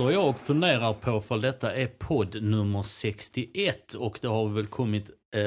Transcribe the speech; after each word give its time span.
står 0.00 0.12
jag 0.12 0.28
och 0.28 0.40
funderar 0.40 0.92
på 0.92 1.20
för 1.20 1.38
detta 1.38 1.74
är 1.74 1.86
podd 1.86 2.42
nummer 2.42 2.82
61 2.82 3.94
och 3.94 4.18
det 4.22 4.28
har 4.28 4.48
väl 4.48 4.66
kommit 4.66 5.10
eh, 5.34 5.40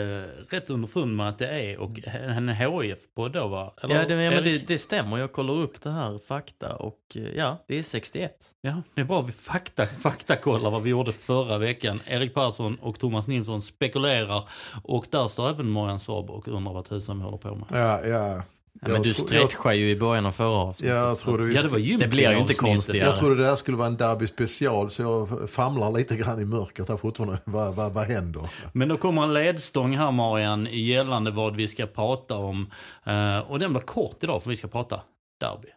rätt 0.49 0.69
underfund 0.69 1.15
med 1.15 1.29
att 1.29 1.37
det 1.37 1.47
är 1.47 1.77
och 1.77 1.99
en 2.05 2.49
HIF-podd 2.49 3.31
då 3.31 3.47
va? 3.47 3.73
Eller, 3.81 3.95
Ja, 3.95 4.07
det, 4.07 4.15
men 4.15 4.43
det, 4.43 4.67
det 4.67 4.79
stämmer. 4.79 5.17
Jag 5.17 5.31
kollar 5.31 5.53
upp 5.53 5.81
det 5.81 5.89
här 5.91 6.19
fakta 6.27 6.75
och 6.75 6.99
eh, 7.15 7.21
ja, 7.35 7.63
det 7.67 7.79
är 7.79 7.83
61. 7.83 8.31
Ja, 8.61 8.81
det 8.93 9.01
är 9.01 9.05
bra 9.05 9.21
vi 9.21 9.31
fakta, 9.31 9.85
faktakollar 9.85 10.71
vad 10.71 10.81
vi 10.81 10.89
gjorde 10.89 11.13
förra 11.13 11.57
veckan. 11.57 12.01
Erik 12.05 12.33
Persson 12.33 12.77
och 12.81 12.99
Thomas 12.99 13.27
Nilsson 13.27 13.61
spekulerar 13.61 14.49
och 14.83 15.05
där 15.09 15.27
står 15.27 15.49
även 15.49 15.69
Marianne 15.69 15.99
Svab 15.99 16.29
och 16.29 16.47
undrar 16.47 16.73
vad 16.73 16.89
tusan 16.89 17.17
vi 17.17 17.23
håller 17.23 17.37
på 17.37 17.55
med. 17.55 17.67
Ja, 17.71 18.05
ja. 18.05 18.43
Ja, 18.81 18.87
men 18.87 19.01
du 19.01 19.13
stretchar 19.13 19.71
ju 19.71 19.89
i 19.89 19.95
början 19.95 20.25
av 20.25 20.31
förra 20.31 20.47
avsnittet. 20.49 20.95
Jag 20.95 21.17
så 21.17 21.23
trodde 21.23 21.43
vi- 21.43 21.55
Ja, 21.55 21.61
det 21.61 21.67
var 21.67 21.77
Det 21.99 22.07
blir 22.07 22.31
ju 22.31 22.37
inte 22.37 22.53
konstigare. 22.53 23.09
Jag 23.09 23.19
trodde 23.19 23.35
det 23.35 23.43
där 23.43 23.55
skulle 23.55 23.77
vara 23.77 23.87
en 23.87 23.97
derby 23.97 24.27
special 24.27 24.91
så 24.91 25.01
jag 25.01 25.49
famlar 25.49 25.91
lite 25.91 26.15
grann 26.15 26.39
i 26.39 26.45
mörkret 26.45 26.89
här 26.89 26.97
fortfarande. 26.97 27.37
Vad, 27.45 27.75
vad, 27.75 27.91
vad 27.93 28.05
händer? 28.05 28.41
Men 28.73 28.87
då 28.87 28.97
kommer 28.97 29.23
en 29.23 29.33
ledstång 29.33 29.97
här 29.97 30.11
Marianne 30.11 30.69
gällande 30.69 31.31
vad 31.31 31.55
vi 31.55 31.67
ska 31.67 31.85
prata 31.85 32.35
om. 32.37 32.71
Eh, 33.03 33.37
och 33.39 33.59
den 33.59 33.73
var 33.73 33.81
kort 33.81 34.23
idag 34.23 34.43
för 34.43 34.49
vi 34.49 34.55
ska 34.55 34.67
prata 34.67 35.01
derby. 35.39 35.67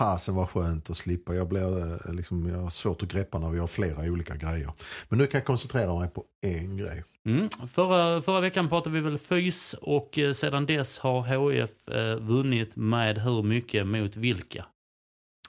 Fasen 0.00 0.34
var 0.34 0.46
skönt 0.46 0.90
att 0.90 0.96
slippa. 0.96 1.34
Jag, 1.34 1.48
blir, 1.48 1.78
eh, 1.78 2.14
liksom, 2.14 2.48
jag 2.48 2.58
har 2.58 2.70
svårt 2.70 3.02
att 3.02 3.08
greppa 3.08 3.38
när 3.38 3.50
vi 3.50 3.58
har 3.58 3.66
flera 3.66 4.02
olika 4.02 4.36
grejer. 4.36 4.72
Men 5.08 5.18
nu 5.18 5.26
kan 5.26 5.38
jag 5.38 5.46
koncentrera 5.46 5.98
mig 5.98 6.08
på 6.08 6.24
en 6.42 6.76
grej. 6.76 7.04
Mm. 7.26 7.48
Förra, 7.68 8.22
förra 8.22 8.40
veckan 8.40 8.68
pratade 8.68 8.94
vi 8.94 9.00
väl 9.00 9.18
fys 9.18 9.74
och 9.74 10.18
eh, 10.18 10.32
sedan 10.32 10.66
dess 10.66 10.98
har 10.98 11.22
HIF 11.22 11.88
eh, 11.88 12.16
vunnit 12.16 12.76
med 12.76 13.18
hur 13.18 13.42
mycket 13.42 13.86
mot 13.86 14.16
vilka? 14.16 14.66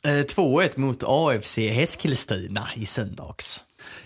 Eh, 0.03 0.09
2-1 0.09 0.79
mot 0.79 1.03
AFC 1.03 1.57
Eskilstuna 1.57 2.67
i 2.75 2.85
söndags. 2.85 3.63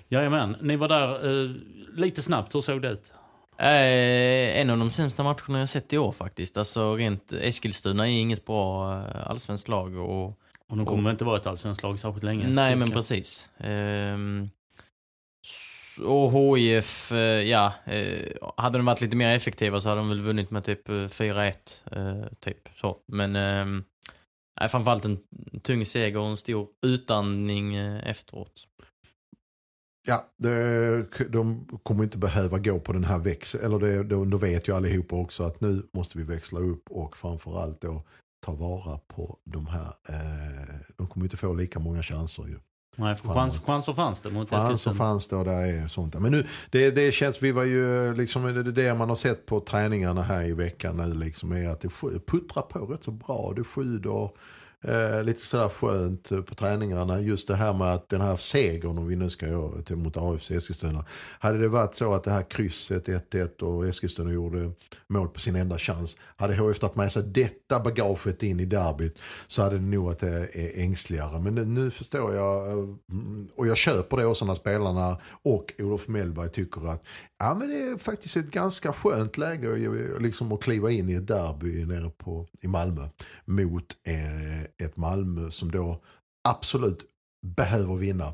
Jajamän, 0.08 0.56
ni 0.62 0.76
var 0.76 0.88
där 0.88 1.44
eh, 1.44 1.52
lite 1.96 2.22
snabbt. 2.22 2.56
Hur 2.56 2.62
såg 2.62 2.82
det 2.82 2.90
ut? 2.90 3.12
Eh, 3.58 4.60
en 4.62 4.70
av 4.70 4.78
de 4.78 4.90
sämsta 4.90 5.24
matcherna 5.24 5.60
jag 5.60 5.70
sett 5.70 5.94
i 5.94 5.98
år 5.98 6.12
faktiskt. 6.12 6.58
Alltså 6.58 6.96
rent 6.96 7.34
Eskilstuna 7.34 8.08
är 8.10 8.12
inget 8.12 8.46
bra 8.46 8.94
eh, 8.94 9.28
allsvenskt 9.30 9.68
lag 9.68 9.96
och 9.98 10.26
Och 10.70 10.78
de 10.78 10.86
kommer 10.86 11.04
väl 11.04 11.12
inte 11.12 11.26
vara 11.26 11.38
ett 11.38 11.48
allsvenskt 11.48 11.84
lag 11.84 12.00
särskilt 12.00 12.24
länge? 12.24 12.48
Nej, 12.48 12.76
men 12.76 12.92
precis. 12.92 13.50
S- 15.46 16.00
och 16.06 16.58
HIF, 16.58 17.12
eh, 17.12 17.18
ja, 17.42 17.74
eh, 17.86 18.32
hade 18.58 18.78
de 18.80 18.86
varit 18.86 19.02
lite 19.02 19.16
mer 19.16 19.36
effektiva 19.36 19.82
så 19.82 19.90
hade 19.90 20.02
de 20.02 20.10
väl 20.10 20.22
vunnit 20.22 20.52
med 20.52 20.64
typ 20.64 20.90
eh, 20.90 20.94
4-1, 20.94 21.54
eh, 21.92 22.28
typ 22.40 22.70
så. 22.82 22.98
Men 23.08 23.32
nej, 24.60 24.70
framförallt 24.70 25.06
en 25.06 25.20
tung 25.64 25.86
seger 25.86 26.20
och 26.20 26.28
en 26.28 26.38
stor 26.38 26.68
utandning 26.86 27.76
eh, 27.76 28.10
efteråt. 28.10 28.68
Ja, 30.08 30.26
det, 30.38 31.30
de 31.30 31.68
kommer 31.84 32.04
inte 32.04 32.18
behöva 32.18 32.60
gå 32.60 32.80
på 32.80 32.94
den 32.94 33.04
här 33.04 33.18
växeln. 33.18 33.66
Eller 33.66 33.80
det, 33.80 34.04
då, 34.04 34.26
då 34.26 34.38
vet 34.38 34.68
ju 34.68 34.76
allihopa 34.76 35.16
också 35.16 35.44
att 35.44 35.62
nu 35.62 35.88
måste 35.94 36.18
vi 36.18 36.24
växla 36.24 36.60
upp 36.60 36.92
och 36.92 37.18
framförallt 37.18 37.82
då 37.82 38.04
ta 38.46 38.52
vara 38.52 38.98
på 38.98 39.38
de 39.44 39.68
här. 39.68 39.94
Eh, 40.10 40.76
de 40.98 41.08
kommer 41.08 41.26
inte 41.26 41.38
få 41.38 41.54
lika 41.54 41.80
många 41.80 42.04
chanser 42.04 42.44
ju. 42.44 42.60
Nej, 42.98 43.16
för 43.16 43.30
chans, 43.30 43.60
chanser 43.60 43.94
fanns 43.94 44.22
det 44.22 44.30
mot 44.30 44.52
Eskilstuna. 44.52 44.96
fanns 44.96 45.28
det 45.28 45.36
och 45.36 45.46
där 45.46 45.84
är 45.84 45.88
sånt. 45.88 46.20
Men 46.20 46.32
nu, 46.32 46.46
det, 46.70 46.92
det 46.92 47.12
känns, 47.12 47.42
vi 47.42 47.52
var 47.52 47.64
ju 47.64 48.14
liksom, 48.14 48.44
det, 48.44 48.72
det 48.72 48.94
man 48.94 49.10
har 49.10 49.16
sett 49.16 49.46
på 49.46 49.60
träningarna 49.60 50.22
här 50.22 50.44
i 50.44 50.54
veckan 50.54 50.98
nu 50.98 51.14
liksom 51.14 51.52
är 51.52 51.70
att 51.70 51.82
det 51.82 51.90
puttrar 52.26 52.62
på 52.62 52.86
rätt 52.86 53.04
så 53.04 53.12
bra. 53.12 53.54
Det 53.56 53.64
sjuder 53.64 54.30
eh, 54.88 55.24
lite 55.24 55.42
sådär 55.42 55.70
skönt 55.70 56.32
eh, 56.32 56.42
på 56.42 56.56
träningarna. 56.56 57.22
Just 57.22 57.48
det 57.48 57.56
här 57.56 57.74
med 57.74 57.94
att 57.94 58.10
den 58.10 58.22
här 58.22 58.36
segern, 58.36 58.98
om 58.98 59.08
vi 59.08 59.16
nu 59.16 59.30
ska 59.30 59.48
göra 59.48 59.82
till 59.82 59.96
mot 59.96 60.18
AFC 60.18 60.52
Eskilstuna. 60.52 61.06
Hade 61.40 61.58
det 61.60 61.68
varit 61.68 61.96
så 61.96 62.14
att 62.14 62.24
det 62.24 62.32
här 62.32 62.44
krysset 62.50 63.08
1-1 63.08 63.62
och 63.64 63.88
Eskilstuna 63.88 64.32
gjorde 64.32 64.72
mål 65.08 65.30
på 65.30 65.40
sin 65.40 65.56
enda 65.56 65.78
chans. 65.78 66.16
Hade 66.36 66.56
HF 66.56 66.80
tagit 66.80 66.96
med 66.96 67.12
sig 67.12 67.24
detta 67.24 67.80
bagaget 67.80 68.44
in 68.44 68.60
i 68.60 68.66
derbyt 68.66 69.20
så 69.48 69.62
hade 69.64 69.76
det 69.76 69.82
nog 69.86 70.12
att 70.12 70.20
det 70.20 70.30
är 70.54 70.82
ängsligare. 70.84 71.40
Men 71.40 71.56
nu, 71.56 71.66
nu 71.66 71.92
förstår 71.92 72.34
jag 72.36 72.68
eh, 72.72 72.86
och 73.56 73.68
jag 73.68 73.78
köper 73.78 74.18
det 74.18 74.26
också 74.26 74.46
när 74.46 74.56
spelarna 74.56 75.18
och 75.44 75.74
Olof 75.80 76.08
Mellberg 76.08 76.50
tycker 76.50 76.88
att 76.92 77.04
ja, 77.40 77.56
men 77.60 77.70
det 77.70 77.76
är 77.76 77.98
faktiskt 77.98 78.38
ett 78.38 78.52
ganska 78.52 78.94
skönt 78.94 79.38
läge 79.38 79.74
att- 79.74 80.22
liksom 80.22 80.52
att 80.52 80.64
kliva 80.64 80.92
in 80.92 81.10
i 81.10 81.14
ett 81.14 81.28
derby 81.28 81.86
nere 81.86 82.10
på, 82.10 82.48
i 82.62 82.68
Malmö 82.68 83.08
mot 83.46 83.86
eh, 84.04 84.66
ett 84.84 84.98
Malmö 84.98 85.52
som 85.52 85.72
då 85.72 86.02
absolut 86.48 87.06
behöver 87.46 87.96
vinna 87.96 88.34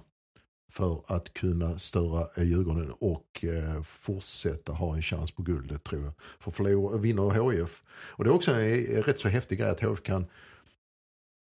för 0.72 1.02
att 1.08 1.34
kunna 1.34 1.80
störa 1.80 2.28
eh, 2.38 2.44
Djurgården 2.44 2.92
och 3.00 3.46
eh, 3.46 3.84
fortsätta 3.84 4.74
ha 4.74 4.96
en 4.96 5.02
chans 5.02 5.32
på 5.32 5.42
guldet 5.42 5.84
tror 5.84 6.04
jag. 6.04 6.14
För 6.40 6.52
förlor, 6.52 6.98
vinner 6.98 7.52
HIF. 7.52 7.84
Och 7.90 8.24
det 8.24 8.30
är 8.30 8.34
också 8.34 8.52
en, 8.52 8.60
en 8.96 9.04
rätt 9.04 9.20
så 9.20 9.28
häftig 9.28 9.60
grej 9.60 9.70
att 9.70 9.84
HIF 9.84 10.04
kan 10.04 10.26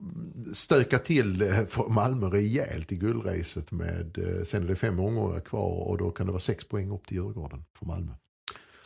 mm, 0.03 0.55
stöka 0.55 0.99
till 0.99 1.43
eh, 1.43 1.65
för 1.65 1.89
Malmö 1.89 2.27
rejält 2.27 2.93
i 2.93 2.97
guldracet 2.97 3.71
med, 3.71 4.19
sen 4.45 4.62
är 4.62 4.69
det 4.69 4.77
fem 4.77 5.01
omgångar 5.01 5.41
kvar 5.41 5.89
och 5.89 5.99
då 5.99 6.11
kan 6.11 6.27
det 6.27 6.33
vara 6.33 6.41
sex 6.41 6.69
poäng 6.69 6.91
upp 6.91 7.07
till 7.07 7.17
Djurgården 7.17 7.65
för 7.78 7.87
Malmö. 7.87 8.12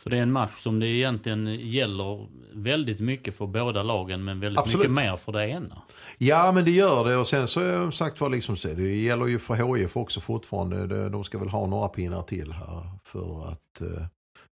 Så 0.05 0.09
det 0.09 0.17
är 0.17 0.21
en 0.21 0.31
match 0.31 0.55
som 0.55 0.79
det 0.79 0.87
egentligen 0.87 1.47
gäller 1.59 2.27
väldigt 2.53 2.99
mycket 2.99 3.35
för 3.35 3.47
båda 3.47 3.83
lagen 3.83 4.23
men 4.23 4.39
väldigt 4.39 4.59
Absolut. 4.59 4.77
mycket 4.89 5.03
mer 5.03 5.17
för 5.17 5.31
det 5.31 5.49
ena. 5.49 5.81
Ja 6.17 6.51
men 6.51 6.65
det 6.65 6.71
gör 6.71 7.05
det 7.05 7.17
och 7.17 7.27
sen 7.27 7.47
så 7.47 7.59
är 7.59 7.91
sagt 7.91 8.21
var 8.21 8.29
liksom 8.29 8.55
så, 8.57 8.67
det 8.67 8.95
gäller 8.95 9.25
ju 9.25 9.39
för 9.39 9.75
HIF 9.75 9.97
också 9.97 10.21
fortfarande. 10.21 11.09
De 11.09 11.23
ska 11.23 11.37
väl 11.39 11.49
ha 11.49 11.67
några 11.67 11.87
pinnar 11.87 12.21
till 12.21 12.51
här 12.51 12.89
för 13.03 13.47
att 13.51 13.81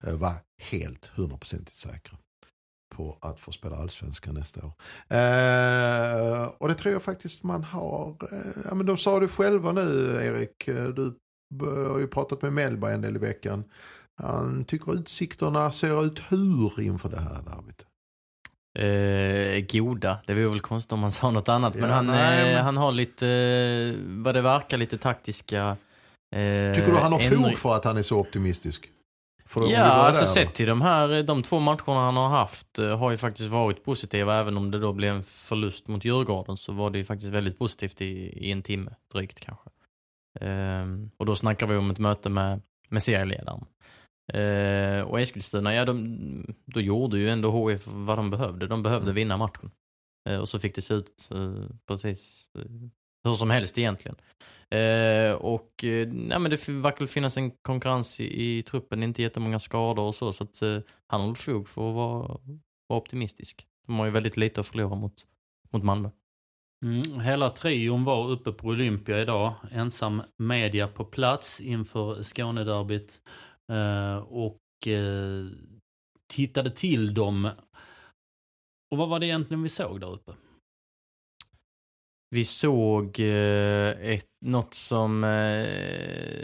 eh, 0.08 0.14
vara 0.14 0.34
helt 0.62 1.06
hundraprocentigt 1.06 1.78
säkra 1.78 2.18
på 2.96 3.18
att 3.22 3.40
få 3.40 3.52
spela 3.52 3.76
allsvenskan 3.76 4.36
nästa 4.36 4.60
år. 4.66 4.74
Eh, 5.18 6.44
och 6.58 6.68
det 6.68 6.74
tror 6.76 6.94
jag 6.94 7.04
faktiskt 7.04 7.44
man 7.44 7.64
har. 7.64 8.10
Eh, 8.32 8.62
ja, 8.70 8.76
men 8.76 8.86
de 8.86 8.98
sa 8.98 9.20
det 9.20 9.28
själva 9.28 9.72
nu 9.72 10.20
Erik. 10.24 10.68
Eh, 10.68 10.88
Du 10.88 11.16
har 11.90 12.00
ju 12.00 12.08
pratat 12.08 12.42
med 12.42 12.54
Mellberg 12.54 12.94
en 12.94 13.02
del 13.02 13.16
i 13.16 13.20
veckan. 13.20 13.64
Han 14.22 14.66
tycker 14.66 14.94
utsikterna 14.94 15.72
ser 15.72 16.06
ut 16.06 16.20
hur 16.30 16.82
inför 16.82 17.09
det 17.09 17.20
här 17.20 17.42
derbyt. 17.42 17.86
Eh, 18.80 19.66
goda, 19.80 20.20
det 20.28 20.34
vore 20.34 20.50
väl 20.50 20.59
konstigt 20.59 20.92
om 20.92 21.00
man 21.00 21.12
sa 21.12 21.32
något 21.32 21.50
annat. 21.50 21.76
Men 21.76 21.90
Ja, 21.90 21.96
han, 21.96 22.08
nej, 22.08 22.50
eh, 22.50 22.56
men- 22.56 22.66
han 22.66 22.78
har 22.78 22.92
lite, 22.92 23.28
eh, 23.28 23.96
vad 24.23 24.35
det 24.35 24.41
verkar, 24.41 24.78
lite 24.78 24.97
taktiska 24.97 25.78
eh, 26.35 26.76
Tycker 26.76 26.91
du 26.91 26.97
han 26.97 27.12
har 27.12 27.20
fog 27.20 27.58
för 27.58 27.76
att 27.76 27.85
han 27.85 27.97
är 27.97 28.02
så 28.02 28.20
optimistisk? 28.20 28.90
Ja, 29.56 29.84
alltså 29.84 30.22
där 30.22 30.28
sett 30.28 30.53
till 30.53 30.68
de 30.68 30.82
här, 30.82 31.23
de 31.23 31.44
två 31.44 31.59
matcherna 31.59 32.00
han 32.00 32.16
har 32.16 32.29
haft 32.29 32.79
eh, 32.79 32.97
har 32.97 33.12
ju 33.12 33.18
faktiskt 33.18 33.50
varit 33.50 33.84
positiva. 33.85 34.40
Även 34.40 34.58
om 34.58 34.72
det 34.72 34.79
då 34.79 34.94
blev 34.94 35.16
en 35.16 35.23
förlust 35.23 35.88
mot 35.88 36.06
Djurgården 36.06 36.58
så 36.58 36.72
var 36.72 36.90
det 36.90 36.97
ju 36.97 37.03
faktiskt 37.03 37.32
väldigt 37.32 37.59
positivt 37.59 38.02
i, 38.02 38.06
i 38.47 38.52
en 38.52 38.64
timme, 38.64 38.91
drygt 39.14 39.40
kanske. 39.40 39.70
Ehm, 40.41 41.09
och 41.18 41.26
då 41.26 41.35
snackar 41.35 41.68
vi 41.68 41.76
om 41.76 41.91
ett 41.91 42.00
möte 42.00 42.29
med, 42.29 42.62
med 42.90 43.03
serieledaren. 43.03 43.66
Eh, 44.34 45.02
och 45.02 45.20
Eskilstuna, 45.20 45.74
ja 45.74 45.86
de, 45.86 46.56
då 46.66 46.82
gjorde 46.82 47.20
ju 47.20 47.30
ändå 47.30 47.70
HIF 47.70 47.88
vad 47.88 48.18
de 48.18 48.30
behövde. 48.30 48.68
De 48.68 48.84
behövde 48.84 49.06
Mm. 49.06 49.16
vinna 49.16 49.38
matchen. 49.38 49.72
Eh, 50.30 50.38
och 50.40 50.50
så 50.50 50.60
fick 50.60 50.76
det 50.76 50.82
se 50.82 50.94
ut 50.94 51.30
eh, 51.32 51.54
precis 51.88 52.48
eh, 52.58 52.66
hur 53.24 53.34
som 53.34 53.50
helst 53.50 53.78
egentligen. 53.78 54.16
Eh, 54.70 55.34
och 55.34 55.84
eh, 55.84 56.08
nej, 56.08 56.40
men 56.40 56.52
det 56.52 56.70
verkar 56.70 57.06
finnas 57.06 57.38
en 57.38 57.52
konkurrens 57.52 58.20
i, 58.20 58.58
i 58.58 58.64
truppen, 58.64 59.04
inte 59.04 59.22
jättemånga 59.22 59.60
skador 59.60 60.04
och 60.04 60.16
så. 60.16 60.34
Så 60.34 60.44
att 60.44 60.60
han 61.08 61.22
har 61.22 61.36
fog 61.36 61.68
för 61.70 61.90
att 61.90 61.96
vara, 61.96 62.38
vara 62.88 63.00
optimistisk. 63.00 63.68
De 63.88 64.00
har 64.00 64.06
ju 64.06 64.12
väldigt 64.12 64.38
lite 64.38 64.62
att 64.62 64.68
förlora 64.68 64.96
mot, 64.96 65.14
mot 65.72 65.84
Malmö. 65.84 66.10
Mm, 66.86 67.20
hela 67.20 67.50
trion 67.50 68.04
var 68.04 68.30
uppe 68.30 68.52
på 68.52 68.68
Olympia 68.68 69.22
idag. 69.22 69.54
Ensam 69.72 70.22
media 70.38 70.88
på 70.88 71.06
plats 71.06 71.62
inför 71.62 72.24
Skånederbyt. 72.24 73.22
Eh, 73.72 74.18
och 74.18 74.88
eh, 74.88 75.46
tittade 76.34 76.72
till 76.72 77.14
dem. 77.14 77.50
Och 78.91 78.97
vad 78.97 79.09
var 79.09 79.20
det 79.20 79.26
egentligen 79.26 79.64
vi 79.64 79.70
såg 79.70 80.02
där 80.02 80.12
uppe? 80.14 80.32
Vi 82.35 82.46
såg 82.46 83.20
eh, 83.20 83.90
ett, 83.90 84.28
något 84.46 84.73
som 84.73 85.22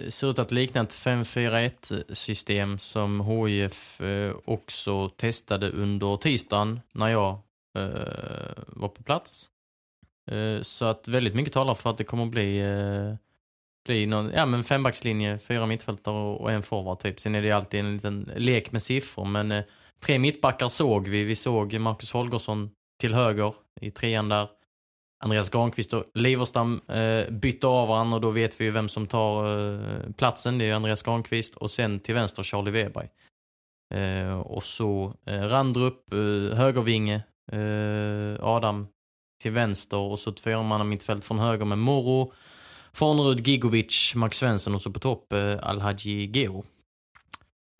ser 0.09 0.29
ut 0.29 0.39
att 0.39 0.51
likna 0.51 0.81
ett 0.81 0.89
5-4-1 0.89 2.13
system 2.13 2.79
som 2.79 3.21
HIF 3.21 4.01
också 4.45 5.09
testade 5.09 5.69
under 5.71 6.17
tisdagen 6.17 6.79
när 6.93 7.07
jag 7.07 7.39
var 8.67 8.87
på 8.87 9.03
plats. 9.03 9.49
Så 10.61 10.85
att 10.85 11.07
väldigt 11.07 11.35
mycket 11.35 11.53
talar 11.53 11.75
för 11.75 11.89
att 11.89 11.97
det 11.97 12.03
kommer 12.03 12.23
att 12.23 12.31
bli, 12.31 12.61
bli 13.87 14.05
någon, 14.05 14.31
ja 14.33 14.45
men 14.45 14.63
fembackslinje, 14.63 15.37
fyra 15.37 15.65
mittfältare 15.65 16.15
och, 16.15 16.41
och 16.41 16.51
en 16.51 16.63
forward 16.63 16.99
typ. 16.99 17.19
Sen 17.19 17.35
är 17.35 17.41
det 17.41 17.51
alltid 17.51 17.79
en 17.79 17.93
liten 17.93 18.31
lek 18.35 18.71
med 18.71 18.81
siffror 18.81 19.25
men 19.25 19.51
eh, 19.51 19.63
tre 19.99 20.19
mittbackar 20.19 20.69
såg 20.69 21.07
vi. 21.07 21.23
Vi 21.23 21.35
såg 21.35 21.79
Marcus 21.79 22.11
Holgersson 22.11 22.71
till 23.01 23.13
höger 23.13 23.53
i 23.81 23.91
trean 23.91 24.29
där. 24.29 24.47
Andreas 25.23 25.49
Granqvist 25.49 25.93
och 25.93 26.03
Liverstam 26.13 26.81
eh, 26.87 27.29
bytte 27.29 27.67
av 27.67 27.87
varandra 27.87 28.15
och 28.15 28.21
då 28.21 28.29
vet 28.29 28.61
vi 28.61 28.65
ju 28.65 28.71
vem 28.71 28.89
som 28.89 29.07
tar 29.07 29.59
eh, 29.73 30.11
platsen. 30.17 30.57
Det 30.57 30.69
är 30.69 30.73
Andreas 30.73 31.03
Granqvist 31.03 31.55
och 31.55 31.71
sen 31.71 31.99
till 31.99 32.15
vänster 32.15 32.43
Charlie 32.43 32.71
Weberg. 32.71 33.09
Eh, 33.93 34.39
och 34.39 34.63
så 34.63 35.13
eh, 35.25 35.41
Randrup, 35.41 36.13
eh, 36.13 36.57
högervinge, 36.57 37.21
eh, 37.51 38.45
Adam 38.45 38.87
till 39.41 39.51
vänster 39.51 39.97
och 39.97 40.19
så 40.19 40.29
ett 40.29 40.39
fyramanna 40.39 40.83
mittfält 40.83 41.25
från 41.25 41.39
höger 41.39 41.65
med 41.65 41.77
Moro, 41.77 42.33
Farnerud, 42.97 43.47
Gigovic, 43.47 44.13
Max 44.15 44.37
Svensson 44.37 44.75
och 44.75 44.81
så 44.81 44.91
på 44.91 44.99
topp 44.99 45.33
eh, 45.33 45.55
Alhaji 45.61 46.31
Geo. 46.33 46.63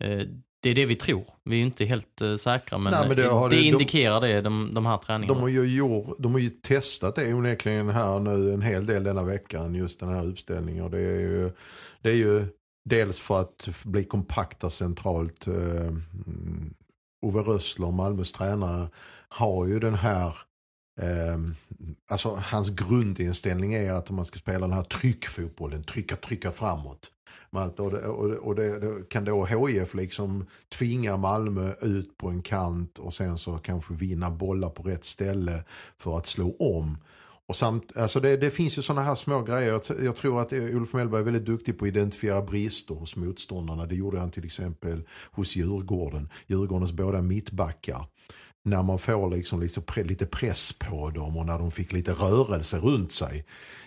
Eh, 0.04 0.20
det 0.62 0.70
är 0.70 0.74
det 0.74 0.86
vi 0.86 0.94
tror. 0.96 1.24
Vi 1.44 1.56
är 1.56 1.62
inte 1.62 1.84
helt 1.84 2.20
eh, 2.20 2.36
säkra 2.36 2.78
men, 2.78 2.92
Nej, 2.92 3.08
men 3.08 3.16
det 3.16 3.22
det, 3.22 3.28
det 3.28 3.48
det- 3.48 3.56
de- 3.56 3.62
indikerar 3.68 4.20
det, 4.20 4.40
de, 4.40 4.74
de 4.74 4.86
här 4.86 4.98
träningarna. 4.98 5.34
De 5.34 5.40
har, 5.40 5.48
ju 5.48 5.76
gjort, 5.76 6.16
de 6.18 6.32
har 6.32 6.38
ju 6.40 6.50
testat 6.50 7.14
det 7.14 7.34
onekligen 7.34 7.88
här 7.88 8.18
nu 8.18 8.52
en 8.52 8.62
hel 8.62 8.86
del 8.86 9.04
denna 9.04 9.22
veckan, 9.22 9.74
just 9.74 10.00
den 10.00 10.08
här 10.08 10.26
uppställningen. 10.26 10.84
Och 10.84 10.90
det, 10.90 11.00
är 11.00 11.20
ju, 11.20 11.52
det 12.02 12.10
är 12.10 12.14
ju 12.14 12.46
dels 12.90 13.18
för 13.20 13.40
att 13.40 13.68
bli 13.84 14.04
kompakta 14.04 14.70
centralt. 14.70 15.46
Mm, 15.46 16.04
Ove 17.26 17.40
Rössler, 17.40 17.90
Malmös 17.90 18.32
tränare, 18.32 18.88
har 19.28 19.66
ju 19.66 19.78
den 19.78 19.94
här 19.94 20.36
eh, 20.98 21.38
alltså 22.08 22.42
hans 22.44 22.70
grundinställning 22.70 23.74
är 23.74 23.92
att 23.92 24.10
man 24.10 24.24
ska 24.24 24.38
spela 24.38 24.66
den 24.66 24.76
här 24.76 24.82
tryckfotbollen, 24.82 25.84
trycka, 25.84 26.16
trycka 26.16 26.52
framåt. 26.52 27.10
Och 27.50 27.90
det, 27.90 28.06
och 28.06 28.28
det, 28.28 28.36
och 28.36 28.54
det, 28.54 28.78
det 28.78 29.08
kan 29.08 29.24
då 29.24 29.44
HIF 29.44 29.94
liksom 29.94 30.46
tvinga 30.68 31.16
Malmö 31.16 31.72
ut 31.80 32.16
på 32.16 32.28
en 32.28 32.42
kant 32.42 32.98
och 32.98 33.14
sen 33.14 33.38
så 33.38 33.58
kanske 33.58 33.94
vinna 33.94 34.30
bollar 34.30 34.70
på 34.70 34.82
rätt 34.82 35.04
ställe 35.04 35.64
för 35.98 36.18
att 36.18 36.26
slå 36.26 36.56
om. 36.58 36.98
Och 37.48 37.56
samt, 37.56 37.96
alltså 37.96 38.20
det, 38.20 38.36
det 38.36 38.50
finns 38.50 38.78
ju 38.78 38.82
sådana 38.82 39.02
här 39.02 39.14
små 39.14 39.42
grejer. 39.42 39.68
Jag, 39.68 39.82
jag 40.02 40.16
tror 40.16 40.40
att 40.40 40.52
Ulf 40.52 40.92
Mellberg 40.92 41.20
är 41.20 41.24
väldigt 41.24 41.44
duktig 41.44 41.78
på 41.78 41.84
att 41.84 41.88
identifiera 41.88 42.42
brister 42.42 42.94
hos 42.94 43.16
motståndarna. 43.16 43.86
Det 43.86 43.94
gjorde 43.94 44.18
han 44.18 44.30
till 44.30 44.44
exempel 44.44 45.02
hos 45.30 45.56
Djurgården. 45.56 46.28
Djurgårdens 46.46 46.92
båda 46.92 47.22
mittbackar. 47.22 48.06
När 48.70 48.82
man 48.82 48.98
får 48.98 49.30
liksom 49.30 49.60
lite, 49.60 49.80
pre, 49.80 50.02
lite 50.02 50.26
press 50.26 50.72
på 50.72 51.10
dem 51.10 51.36
och 51.36 51.46
när 51.46 51.58
de 51.58 51.70
fick 51.70 51.92
lite 51.92 52.12
rörelse 52.12 52.78
runt 52.78 53.12
sig. 53.12 53.44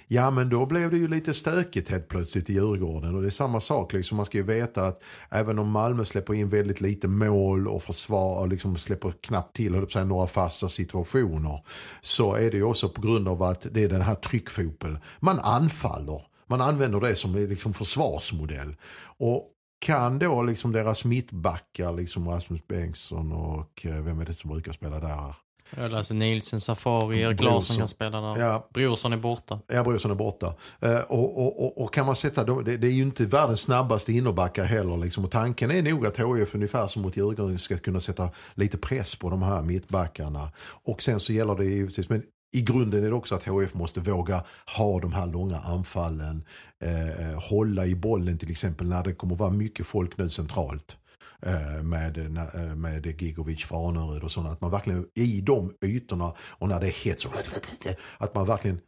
Ja 0.08 0.32
men 0.32 0.50
då 0.50 0.66
blev 0.66 0.92
det 0.92 0.98
ju 0.98 1.08
lite 1.08 1.34
stökigt 1.34 1.90
helt 1.90 2.08
plötsligt 2.08 2.50
i 2.50 2.54
Djurgården. 2.54 3.16
Och 3.16 3.22
det 3.22 3.28
är 3.28 3.32
samma 3.32 3.60
sak, 3.60 3.94
liksom, 3.94 4.18
man 4.18 4.26
ska 4.26 4.38
ju 4.38 4.44
veta 4.44 4.86
att 4.86 5.04
även 5.30 5.60
om 5.60 5.70
Malmö 5.70 6.06
släpper 6.06 6.34
in 6.34 6.50
väldigt 6.50 6.82
lite 6.82 7.08
mål 7.08 7.68
och 7.68 7.84
försvar 7.84 8.48
liksom 8.48 8.78
släpper 8.78 9.14
knappt 9.22 9.56
till 9.56 9.76
höll 9.76 9.90
säga, 9.90 10.06
några 10.06 10.28
fasta 10.28 10.70
situationer. 10.70 11.60
Så 12.02 12.34
är 12.34 12.52
det 12.52 12.58
ju 12.58 12.64
också 12.64 12.90
på 12.90 13.02
grund 13.02 13.28
av 13.28 13.44
att 13.44 13.68
det 13.72 13.84
är 13.84 13.90
den 13.90 14.02
här 14.02 14.16
tryckfotbollen. 14.16 15.00
Man 15.20 15.40
anfaller. 15.40 16.22
Man 16.48 16.62
använder 16.62 17.00
det 17.00 17.16
som 17.16 17.36
liksom 17.36 17.74
försvarsmodell. 17.74 18.76
Och 19.18 19.48
kan 19.82 20.20
då 20.20 20.42
liksom 20.42 20.72
deras 20.72 21.06
mittbackar, 21.06 21.94
liksom 21.94 22.30
Rasmus 22.30 22.68
Bengtsson 22.68 23.32
och 23.32 23.86
eh, 23.86 23.96
vem 23.96 24.20
är 24.20 24.26
det 24.26 24.34
som 24.34 24.50
brukar 24.50 24.72
spela 24.72 25.00
där? 25.00 25.36
Jag 25.76 25.92
läser 25.92 26.16
Nielsen, 26.16 26.62
Safari, 26.62 27.22
Erik. 27.22 27.42
Larsson 27.42 27.78
kan 27.78 27.88
spela 27.88 28.22
där. 28.22 28.42
Ja, 28.42 28.70
Brorsson 28.74 29.14
är 29.14 29.18
borta. 29.18 29.60
Ja, 29.68 29.84
Brorsson 29.84 30.12
är 30.12 30.16
borta. 30.16 30.54
Eh, 30.80 31.00
och, 31.00 31.38
och, 31.38 31.66
och, 31.66 31.84
och 31.84 31.94
kan 31.94 32.06
man 32.06 32.16
sätta, 32.16 32.44
det, 32.44 32.78
det 32.78 32.88
är 32.88 32.92
ju 32.92 33.02
inte 33.02 33.26
världens 33.26 33.62
snabbaste 33.62 34.14
innerbackar 34.14 34.64
heller. 34.64 34.98
Liksom. 34.98 35.26
Och 35.26 35.32
tanken 35.32 35.72
är 35.72 35.82
nog 35.82 36.06
att 36.06 36.18
HIF 36.18 36.56
ungefär 36.56 36.88
som 36.88 37.02
mot 37.02 37.18
Djurgården 37.18 37.60
ska 37.60 37.78
kunna 37.78 38.00
sätta 38.00 38.30
lite 38.54 38.78
press 38.78 39.16
på 39.16 39.30
de 39.30 39.42
här 39.42 39.62
mittbackarna. 39.62 40.52
Och 40.84 41.02
sen 41.02 41.20
så 41.20 41.34
gäller 41.34 41.56
det 41.56 41.66
givetvis, 41.66 42.10
men 42.10 42.24
i 42.54 42.62
grunden 42.62 43.04
är 43.04 43.10
det 43.10 43.16
också 43.16 43.36
att 43.36 43.44
HIF 43.44 43.74
måste 43.74 44.00
våga 44.00 44.44
ha 44.78 45.00
de 45.00 45.14
här 45.14 45.28
långa 45.28 45.60
anfallen. 45.60 46.44
Eh, 46.84 47.40
hålla 47.50 47.86
i 47.86 47.96
bollen 47.96 48.38
till 48.38 48.52
exempel 48.52 48.88
när 48.88 49.04
det 49.04 49.14
kommer 49.14 49.36
vara 49.36 49.50
mycket 49.50 49.86
folk 49.88 50.18
nu 50.18 50.30
centralt. 50.30 50.98
eh, 51.46 51.84
Med, 51.84 52.18
eh, 52.18 52.76
med 52.76 53.22
Gigovic, 53.22 53.66
Farnerud 53.66 54.24
och 54.24 54.32
sånt. 54.32 54.50
Att 54.50 54.62
man 54.62 54.72
verkligen 54.72 55.06
i 55.16 55.42
de 55.42 55.74
ytorna 55.86 56.34
och 56.40 56.68
när 56.68 56.80
det 56.80 56.88
är 56.88 57.06
hett 57.06 57.20
så 57.20 57.30
att 58.18 58.36
man 58.36 58.46
verkligen 58.46 58.80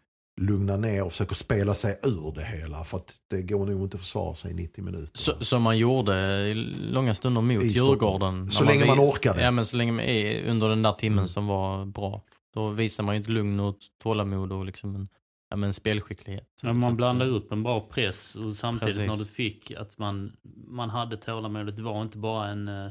lugnar 0.42 0.78
ner 0.78 1.04
och 1.04 1.12
försöker 1.12 1.36
spela 1.36 1.76
sig 1.76 2.00
ur 2.04 2.32
det 2.36 2.44
hela. 2.46 2.84
För 2.84 2.98
att 2.98 3.14
det 3.30 3.42
går 3.42 3.66
nog 3.66 3.82
inte 3.84 3.96
att 3.98 4.02
försvara 4.02 4.36
sig 4.36 4.52
i 4.52 4.54
90 4.54 4.84
minuter. 4.84 5.18
Så, 5.18 5.46
som 5.46 5.62
man 5.62 5.78
gjorde 5.78 6.14
i 6.48 6.54
långa 6.92 7.14
stunder 7.14 7.42
mot 7.42 7.64
I. 7.64 7.68
Djurgården. 7.68 8.52
Så 8.52 8.64
länge 8.64 8.86
man 8.86 8.98
vi- 8.98 9.04
orkade. 9.04 9.42
Ja, 9.44 9.52
men 9.52 9.66
så 9.66 9.78
länge 9.78 9.92
man 9.92 10.06
är 10.06 10.46
under 10.50 10.70
den 10.70 10.82
där 10.82 10.92
timmen 10.92 11.28
som 11.28 11.48
var 11.48 11.86
bra. 11.86 12.22
Då 12.54 12.70
visar 12.70 13.04
man 13.04 13.16
ju 13.16 13.22
ett 13.22 13.30
lugn 13.30 13.60
och 13.60 13.78
tålamod 14.04 14.52
och 14.52 14.66
liksom 14.66 14.96
en, 14.96 15.08
ja, 15.50 15.56
men 15.56 15.68
en 15.68 15.74
spelskicklighet. 15.74 16.50
Ja, 16.62 16.74
man 16.74 16.96
blandade 16.96 17.32
eh, 17.32 17.36
upp 17.36 17.52
en 17.52 17.64
bra 17.64 17.80
press 17.80 18.36
och 18.36 18.54
samtidigt 18.54 18.96
Precis. 18.96 19.12
när 19.12 19.18
du 19.18 19.26
fick 19.26 19.72
att 19.72 19.98
man, 19.98 20.38
man 20.68 20.90
hade 20.90 21.18
tålamodet. 21.18 21.78
Det 21.78 21.84
var 21.84 22.02
inte 22.02 22.18
bara 22.18 22.48
en... 22.48 22.68
Eh, 22.68 22.90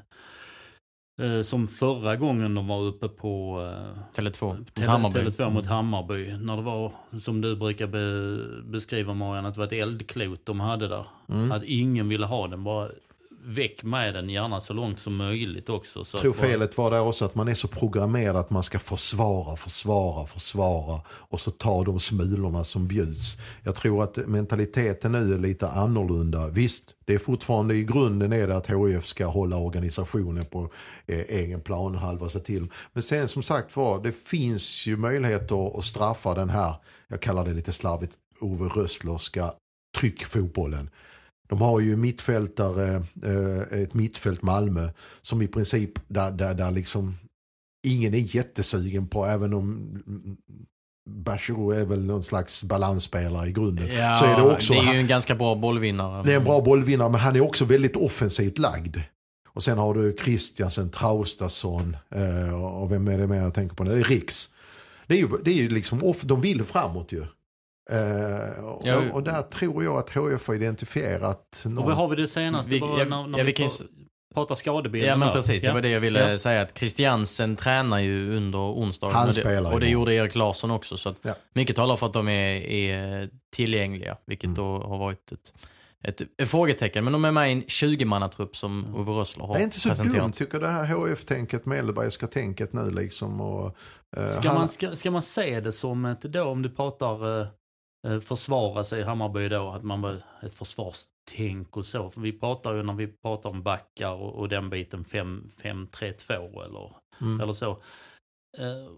eh, 1.22 1.42
som 1.42 1.68
förra 1.68 2.16
gången 2.16 2.54
de 2.54 2.66
var 2.66 2.80
uppe 2.80 3.08
på 3.08 3.60
eh, 3.60 4.20
Tele2 4.20 4.58
mot 4.58 4.74
Tele, 4.74 4.88
Hammarby. 4.88 5.18
Tele2 5.18 5.50
mot 5.50 5.66
Hammarby. 5.66 6.36
När 6.36 6.56
det 6.56 6.62
var, 6.62 6.92
som 7.20 7.40
du 7.40 7.56
brukar 7.56 7.86
be, 7.86 8.62
beskriva 8.70 9.14
Marian, 9.14 9.46
att 9.46 9.54
det 9.54 9.60
var 9.60 9.66
ett 9.66 9.72
eldklot 9.72 10.46
de 10.46 10.60
hade 10.60 10.88
där. 10.88 11.06
Mm. 11.28 11.52
Att 11.52 11.64
ingen 11.64 12.08
ville 12.08 12.26
ha 12.26 12.48
den, 12.48 12.64
bara 12.64 12.88
väck 13.44 13.82
med 13.82 14.14
den, 14.14 14.30
gärna 14.30 14.60
så 14.60 14.72
långt 14.72 15.00
som 15.00 15.16
möjligt 15.16 15.68
också. 15.68 16.04
Så 16.04 16.18
tror 16.18 16.32
felet 16.32 16.78
var 16.78 16.90
där 16.90 17.00
också 17.00 17.24
att 17.24 17.34
man 17.34 17.48
är 17.48 17.54
så 17.54 17.68
programmerad 17.68 18.36
att 18.36 18.50
man 18.50 18.62
ska 18.62 18.78
försvara, 18.78 19.56
försvara, 19.56 20.26
försvara 20.26 21.00
och 21.08 21.40
så 21.40 21.50
ta 21.50 21.84
de 21.84 22.00
smulorna 22.00 22.64
som 22.64 22.88
bjuds. 22.88 23.36
Jag 23.62 23.74
tror 23.74 24.04
att 24.04 24.16
mentaliteten 24.16 25.12
nu 25.12 25.34
är 25.34 25.38
lite 25.38 25.68
annorlunda. 25.68 26.48
Visst, 26.48 26.84
det 27.04 27.14
är 27.14 27.18
fortfarande 27.18 27.74
i 27.74 27.84
grunden 27.84 28.32
är 28.32 28.48
det 28.48 28.56
att 28.56 28.70
HIF 28.70 29.06
ska 29.06 29.26
hålla 29.26 29.56
organisationen 29.56 30.44
på 30.44 30.70
eh, 31.06 31.24
egen 31.28 31.60
planhalva 31.60 32.28
sig 32.28 32.42
till. 32.42 32.66
Men 32.92 33.02
sen 33.02 33.28
som 33.28 33.42
sagt 33.42 33.76
var, 33.76 34.02
det 34.02 34.12
finns 34.12 34.86
ju 34.86 34.96
möjligheter 34.96 35.78
att 35.78 35.84
straffa 35.84 36.34
den 36.34 36.50
här, 36.50 36.74
jag 37.08 37.22
kallar 37.22 37.44
det 37.44 37.54
lite 37.54 37.72
slarvigt, 37.72 38.12
Ove 38.40 38.64
Rösslerska 38.64 39.52
tryckfotbollen. 39.98 40.90
De 41.52 41.60
har 41.60 41.80
ju 41.80 41.96
mittfältare, 41.96 43.02
eh, 43.24 43.80
ett 43.80 43.94
mittfält 43.94 44.42
Malmö 44.42 44.88
som 45.20 45.42
i 45.42 45.48
princip 45.48 45.90
där, 46.08 46.30
där, 46.30 46.54
där 46.54 46.70
liksom 46.70 47.14
ingen 47.86 48.14
är 48.14 48.36
jättesugen 48.36 49.08
på 49.08 49.26
även 49.26 49.54
om 49.54 49.98
Bachirou 51.10 51.72
är 51.72 51.84
väl 51.84 52.04
någon 52.04 52.22
slags 52.22 52.64
balansspelare 52.64 53.48
i 53.48 53.52
grunden. 53.52 53.94
Ja, 53.94 54.16
så 54.16 54.24
är 54.24 54.36
det 54.36 54.42
också, 54.42 54.72
det 54.72 54.78
är 54.78 54.92
ju 54.92 55.00
en 55.00 55.06
ganska 55.06 55.34
bra 55.34 55.54
bollvinnare. 55.54 56.22
det 56.24 56.32
är 56.32 56.36
en 56.36 56.44
bra 56.44 56.60
bollvinnare 56.60 57.10
men 57.10 57.20
han 57.20 57.36
är 57.36 57.40
också 57.40 57.64
väldigt 57.64 57.96
offensivt 57.96 58.58
lagd. 58.58 58.96
Och 59.48 59.62
sen 59.62 59.78
har 59.78 59.94
du 59.94 60.16
Christiansen, 60.24 60.90
Traustason 60.90 61.96
eh, 62.10 62.64
och 62.64 62.92
vem 62.92 63.08
är 63.08 63.18
det 63.18 63.26
mer 63.26 63.42
jag 63.42 63.54
tänker 63.54 63.76
på 63.76 63.84
nu? 63.84 64.02
Riks. 64.02 64.48
Det 65.06 65.14
är 65.14 65.18
ju, 65.18 65.28
det 65.44 65.50
är 65.50 65.62
ju 65.62 65.68
liksom, 65.68 66.04
off, 66.04 66.22
de 66.22 66.40
vill 66.40 66.64
framåt 66.64 67.12
ju. 67.12 67.26
Eh, 67.90 68.64
och, 68.64 68.80
Ja, 68.84 69.02
och 69.12 69.22
där 69.22 69.42
tror 69.42 69.84
jag 69.84 69.96
att 69.98 70.10
HF 70.10 70.46
har 70.48 70.54
identifierat 70.54 71.62
Och 71.64 71.70
någon, 71.70 71.84
vad 71.86 71.94
har 71.96 72.08
vi 72.08 72.16
det 72.16 72.28
senaste? 72.28 72.70
Vi- 72.70 72.80
bara 72.80 72.98
ja, 72.98 73.04
när, 73.04 73.26
när 73.26 73.38
ja, 73.38 73.44
vi, 73.44 73.52
vi 73.52 73.68
pratar 74.34 74.54
skadebilden 74.54 75.10
Ja 75.10 75.16
men 75.16 75.28
där. 75.28 75.34
precis, 75.34 75.62
det 75.62 75.72
var 75.72 75.80
det 75.80 75.88
jag 75.88 76.00
ville 76.00 76.30
Ja. 76.30 76.38
säga. 76.38 76.62
Att 76.62 76.78
Christiansen 76.78 77.56
tränar 77.56 77.98
ju 77.98 78.36
under 78.36 78.58
onsdagen. 78.58 79.14
Han 79.14 79.28
och 79.28 79.34
det, 79.34 79.40
spelar 79.40 79.72
Och 79.72 79.80
det 79.80 79.88
gjorde 79.88 80.14
Erik 80.14 80.34
Larsson 80.34 80.70
också. 80.70 80.96
Så 80.96 81.08
att 81.08 81.16
Ja. 81.22 81.34
mycket 81.54 81.76
talar 81.76 81.96
för 81.96 82.06
att 82.06 82.12
de 82.12 82.28
är, 82.28 82.60
är 82.66 83.30
tillgängliga. 83.56 84.16
Vilket 84.26 84.44
Mm. 84.44 84.54
då 84.54 84.78
har 84.78 84.98
varit 84.98 85.32
ett, 85.32 85.52
ett, 86.04 86.20
ett 86.42 86.48
frågetecken. 86.48 87.04
Men 87.04 87.12
de 87.12 87.24
är 87.24 87.30
med 87.30 87.48
i 87.48 87.52
en 87.52 87.62
20-mannatrupp 87.62 88.56
som 88.56 88.94
Ove 88.96 89.12
Rössler 89.12 89.44
har 89.44 89.54
Det 89.54 89.60
är 89.60 89.64
inte 89.64 89.80
så 89.80 89.88
presenterat. 89.88 90.22
dumt 90.22 90.32
tycker 90.32 90.54
jag, 90.54 90.62
det 90.62 90.68
här 90.68 90.84
HF-tänket, 90.94 91.66
Mellbergska 91.66 92.26
tänket 92.26 92.72
nu 92.72 92.90
liksom. 92.90 93.40
Och, 93.40 93.76
eh, 94.16 94.28
Ska, 94.28 94.48
han- 94.48 94.58
man, 94.58 94.68
ska, 94.68 94.96
ska 94.96 95.10
man 95.10 95.22
se 95.22 95.60
det 95.60 95.72
som 95.72 96.04
ett, 96.04 96.20
då 96.22 96.42
om 96.44 96.62
du 96.62 96.68
pratar 96.70 97.40
eh, 97.40 97.46
försvara 98.22 98.84
sig 98.84 99.00
i 99.00 99.02
Hammarby 99.02 99.48
då, 99.48 99.70
att 99.70 99.82
man 99.82 100.00
bara, 100.02 100.16
ett 100.42 100.54
försvarstänk 100.54 101.76
och 101.76 101.86
så. 101.86 102.10
För 102.10 102.20
vi 102.20 102.32
pratar 102.32 102.74
ju 102.74 102.82
när 102.82 102.92
vi 102.92 103.06
pratar 103.06 103.50
om 103.50 103.62
backar 103.62 104.12
och, 104.12 104.34
och 104.34 104.48
den 104.48 104.70
biten 104.70 105.04
5-3-2 105.04 106.64
eller, 106.64 106.90
Mm. 107.20 107.40
eller 107.40 107.52
så. 107.52 107.70
Eh, 108.58 108.88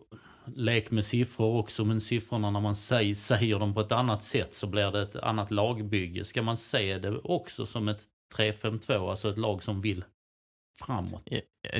lek 0.47 0.91
med 0.91 1.05
siffror 1.05 1.59
också, 1.59 1.85
men 1.85 2.01
siffrorna 2.01 2.51
när 2.51 2.61
man 2.61 2.77
säger, 2.77 3.15
säger 3.15 3.59
dem 3.59 3.75
på 3.75 3.81
ett 3.81 3.93
annat 3.93 4.23
sätt 4.23 4.55
så 4.55 4.67
blir 4.67 4.91
det 4.91 5.03
ett 5.03 5.17
annat 5.17 5.51
lagbygge. 5.51 6.25
Ska 6.25 6.43
man 6.43 6.57
se 6.57 6.99
det 6.99 7.19
också 7.19 7.67
som 7.67 7.89
ett 7.89 8.03
3-5-2, 8.37 9.11
alltså 9.11 9.31
ett 9.31 9.39
lag 9.39 9.63
som 9.63 9.81
vill 9.81 10.05
framåt? 10.81 11.29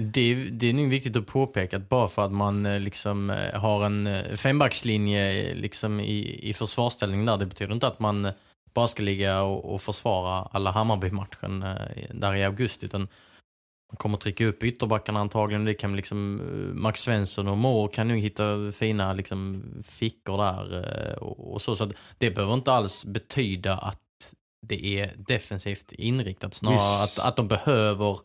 Det 0.01 0.21
är, 0.21 0.51
det 0.51 0.67
är 0.67 0.73
nog 0.73 0.89
viktigt 0.89 1.17
att 1.17 1.27
påpeka 1.27 1.77
att 1.77 1.89
bara 1.89 2.09
för 2.09 2.25
att 2.25 2.33
man 2.33 2.67
eh, 2.67 2.81
liksom 2.81 3.31
eh, 3.31 3.61
har 3.61 3.87
en 3.87 4.07
eh, 4.07 4.37
fembackslinje 4.37 5.55
liksom 5.55 6.01
i, 6.01 6.49
i 6.49 6.53
försvarsställning 6.53 7.27
där, 7.27 7.37
det 7.37 7.47
betyder 7.47 7.75
inte 7.75 7.87
att 7.87 8.01
man 8.01 8.33
bara 8.75 8.89
ska 8.89 9.03
ligga 9.03 9.43
och, 9.43 9.75
och 9.75 9.83
försvara 9.83 10.49
alla 10.53 10.71
Hammarby-matchen 10.71 11.65
där 12.11 12.35
i 12.35 12.45
augusti, 12.45 12.87
utan 12.87 13.01
man 13.93 13.97
kommer 13.97 14.17
trycka 14.17 14.47
upp 14.47 14.63
ytterbackarna 14.63 15.21
antagligen. 15.21 15.65
Det 15.65 15.75
kan 15.75 15.97
liksom, 15.97 16.41
Max 16.75 17.01
Svensson 17.01 17.49
och 17.49 17.59
Moore 17.59 17.93
kan 17.93 18.09
nog 18.09 18.19
hitta 18.19 18.73
fina 18.73 19.13
liksom, 19.13 19.65
fickor 19.85 20.39
där 20.39 21.19
och, 21.23 21.53
och 21.53 21.63
så. 21.63 21.77
Så 21.77 21.85
att 21.85 21.93
det 22.19 22.31
behöver 22.31 22.55
inte 22.55 22.73
alls 22.73 23.05
betyda 23.05 23.77
att 23.77 24.01
det 24.67 24.87
är 24.87 25.13
defensivt 25.17 25.93
inriktat. 25.93 26.55
Snarare 26.55 26.77
Visst. 26.77 27.19
att, 27.19 27.27
att 27.27 27.37
de 27.37 27.49
behöver 27.49 28.19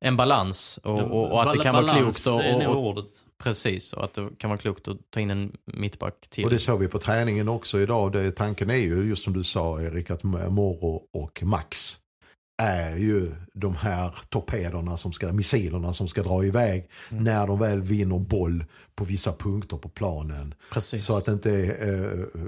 en 0.00 0.16
balans 0.16 0.78
och, 0.82 0.98
och, 0.98 1.32
och 1.32 1.42
att 1.42 1.52
det 1.52 1.58
kan 1.58 1.74
vara 1.74 1.88
klokt 1.88 2.26
och, 2.26 2.34
och, 2.34 2.62
och 2.62 2.86
ordet. 2.86 3.06
precis 3.38 3.92
och 3.92 4.04
att 4.04 4.14
det 4.14 4.28
kan 4.38 4.50
vara 4.50 4.58
klokt 4.58 4.88
att 4.88 4.96
ta 5.10 5.20
in 5.20 5.30
en 5.30 5.56
mittback 5.64 6.14
till. 6.30 6.44
Och 6.44 6.50
det 6.50 6.58
såg 6.58 6.80
vi 6.80 6.88
på 6.88 6.98
träningen 6.98 7.48
också 7.48 7.80
idag. 7.80 8.12
Det, 8.12 8.32
tanken 8.32 8.70
är 8.70 8.74
ju 8.74 9.08
just 9.08 9.24
som 9.24 9.32
du 9.32 9.44
sa 9.44 9.82
Erik 9.82 10.10
att 10.10 10.22
Moro 10.22 11.02
och 11.12 11.42
Max 11.42 11.99
är 12.60 12.96
ju 12.96 13.32
de 13.54 13.74
här 13.76 14.14
torpederna, 14.28 14.96
som 14.96 15.12
ska, 15.12 15.32
missilerna 15.32 15.92
som 15.92 16.08
ska 16.08 16.22
dra 16.22 16.44
iväg 16.44 16.88
Mm. 17.10 17.24
när 17.24 17.46
de 17.46 17.58
väl 17.58 17.80
vinner 17.80 18.18
boll 18.18 18.64
på 18.94 19.04
vissa 19.04 19.32
punkter 19.32 19.76
på 19.76 19.88
planen. 19.88 20.54
precis. 20.72 21.04
Så 21.06 21.16
att 21.16 21.28
inte 21.28 21.50
eh, 21.64 22.40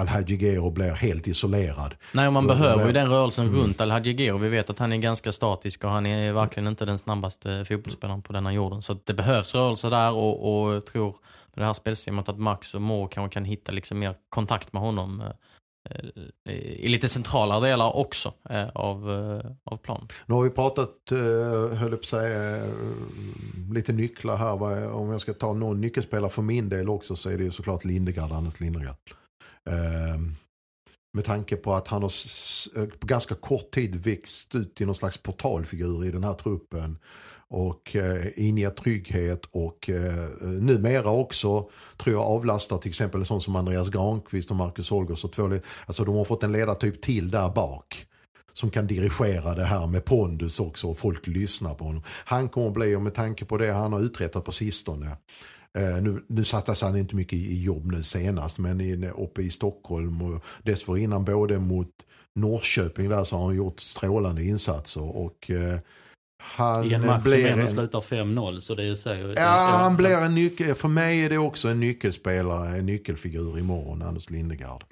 Alhaji 0.00 0.36
Gero 0.36 0.70
blir 0.70 0.90
helt 0.90 1.26
isolerad. 1.28 1.94
Nej, 2.12 2.30
man 2.30 2.44
Så- 2.44 2.48
behöver 2.48 2.86
ju 2.86 2.92
den 2.92 3.08
rörelsen 3.08 3.46
Mm. 3.48 3.60
runt 3.60 3.80
Alhaji 3.80 4.12
Gero. 4.16 4.38
Vi 4.38 4.48
vet 4.48 4.70
att 4.70 4.78
han 4.78 4.92
är 4.92 4.96
ganska 4.96 5.32
statisk 5.32 5.84
och 5.84 5.90
han 5.90 6.06
är 6.06 6.32
verkligen 6.32 6.66
inte 6.66 6.84
den 6.84 6.98
snabbaste 6.98 7.64
fotbollsspelaren 7.68 8.22
på 8.22 8.32
denna 8.32 8.52
jorden. 8.52 8.82
Så 8.82 8.96
det 9.04 9.14
behövs 9.14 9.54
rörelse 9.54 9.88
där 9.90 10.12
och, 10.12 10.64
och 10.66 10.74
jag 10.74 10.86
tror 10.86 11.16
med 11.54 11.62
det 11.62 11.66
här 11.66 11.72
spelsystemet 11.72 12.28
att 12.28 12.38
Max 12.38 12.74
och 12.74 12.82
Moore 12.82 13.08
kanske 13.12 13.34
kan 13.34 13.44
hitta 13.44 13.72
liksom 13.72 13.98
mer 13.98 14.14
kontakt 14.28 14.72
med 14.72 14.82
honom 14.82 15.20
eh, 15.20 15.26
eh, 15.26 15.32
Eh, 15.90 16.54
i 16.54 16.88
lite 16.88 17.08
centrala 17.08 17.60
delar 17.60 17.96
också 17.96 18.34
eh, 18.50 18.68
av, 18.68 19.10
eh, 19.10 19.50
av 19.64 19.76
planen. 19.76 20.08
Nu 20.26 20.34
har 20.34 20.42
vi 20.42 20.50
pratat, 20.50 21.12
eh, 21.12 21.18
höll 21.78 21.90
jag 21.90 21.90
på 21.90 21.94
att 21.94 22.04
säga, 22.04 22.62
lite 23.72 23.92
nycklar 23.92 24.36
här. 24.36 24.92
Om 24.92 25.10
jag 25.10 25.20
ska 25.20 25.32
ta 25.32 25.52
någon 25.52 25.80
nyckelspelare 25.80 26.30
för 26.30 26.42
min 26.42 26.68
del 26.68 26.88
också 26.88 27.16
så 27.16 27.30
är 27.30 27.38
det 27.38 27.44
ju 27.44 27.50
såklart 27.50 27.84
Lindegard, 27.84 28.32
Anders 28.32 28.60
Lindegard. 28.60 28.96
Med 31.14 31.24
tanke 31.24 31.56
på 31.56 31.74
att 31.74 31.88
han 31.88 32.02
har 32.02 32.86
på 32.98 33.06
ganska 33.06 33.34
kort 33.34 33.70
tid 33.70 33.96
växt 33.96 34.54
ut 34.54 34.74
till 34.74 34.86
någon 34.86 34.94
slags 34.94 35.18
portalfigur 35.18 36.04
i 36.04 36.10
den 36.10 36.24
här 36.24 36.32
truppen. 36.32 36.98
Och 37.54 37.96
eh, 37.96 38.26
inger 38.36 38.70
trygghet 38.70 39.46
och 39.50 39.90
eh, 39.90 40.28
numera 40.40 41.10
också 41.10 41.68
tror 41.96 42.16
jag 42.16 42.22
avlastar 42.22 42.78
till 42.78 42.88
exempel 42.88 43.20
en 43.20 43.26
sån 43.26 43.40
som 43.40 43.56
Andreas 43.56 43.88
Granqvist 43.88 44.50
och 44.50 44.56
Marcus 44.56 44.90
Holgers. 44.90 45.24
Och 45.24 45.32
två, 45.32 45.58
alltså 45.86 46.04
de 46.04 46.14
har 46.14 46.24
fått 46.24 46.42
en 46.42 46.52
ledartyp 46.52 47.02
till 47.02 47.30
där 47.30 47.48
bak 47.48 48.06
som 48.52 48.70
kan 48.70 48.86
dirigera 48.86 49.54
det 49.54 49.64
här 49.64 49.86
med 49.86 50.04
pondus 50.04 50.60
också 50.60 50.88
och 50.88 50.98
folk 50.98 51.26
lyssnar 51.26 51.74
på 51.74 51.84
honom. 51.84 52.02
Han 52.06 52.48
kommer 52.48 52.66
att 52.68 52.74
bli, 52.74 52.94
och 52.94 53.02
med 53.02 53.14
tanke 53.14 53.44
på 53.44 53.58
det 53.58 53.72
han 53.72 53.92
har 53.92 54.00
uträttat 54.00 54.44
på 54.44 54.52
sistone, 54.52 55.16
eh, 55.78 56.02
nu, 56.02 56.24
nu 56.26 56.44
sattes 56.44 56.82
han 56.82 56.96
inte 56.96 57.16
mycket 57.16 57.38
i, 57.38 57.52
i 57.52 57.62
jobb 57.62 57.92
nu 57.92 58.02
senast, 58.02 58.58
men 58.58 58.80
i, 58.80 59.10
uppe 59.16 59.42
i 59.42 59.50
Stockholm 59.50 60.22
och 60.22 60.44
dessförinnan 60.62 61.24
både 61.24 61.58
mot 61.58 61.90
Norrköping 62.34 63.08
där 63.08 63.24
så 63.24 63.36
har 63.36 63.44
han 63.44 63.56
gjort 63.56 63.80
strålande 63.80 64.44
insatser 64.44 65.16
och 65.16 65.50
eh, 65.50 65.78
han 66.42 66.84
I 66.84 66.92
en 66.92 67.06
match 67.06 67.22
som 67.22 67.30
blir 67.30 67.46
ändå 67.46 67.66
en, 67.66 67.72
slutar 67.72 68.00
5-0 68.00 68.60
så 68.60 68.74
det 68.74 68.96
säger 68.96 69.28
ju... 69.28 69.34
Ja, 69.36 69.76
han 69.80 69.96
blir 69.96 70.18
en 70.18 70.34
nyckel, 70.34 70.74
för 70.74 70.88
mig 70.88 71.24
är 71.24 71.30
det 71.30 71.38
också 71.38 71.68
en 71.68 71.80
nyckelspelare, 71.80 72.76
en 72.76 72.86
nyckelfigur 72.86 73.58
imorgon, 73.58 74.02
Anders 74.02 74.30
Lindegard. 74.30 74.84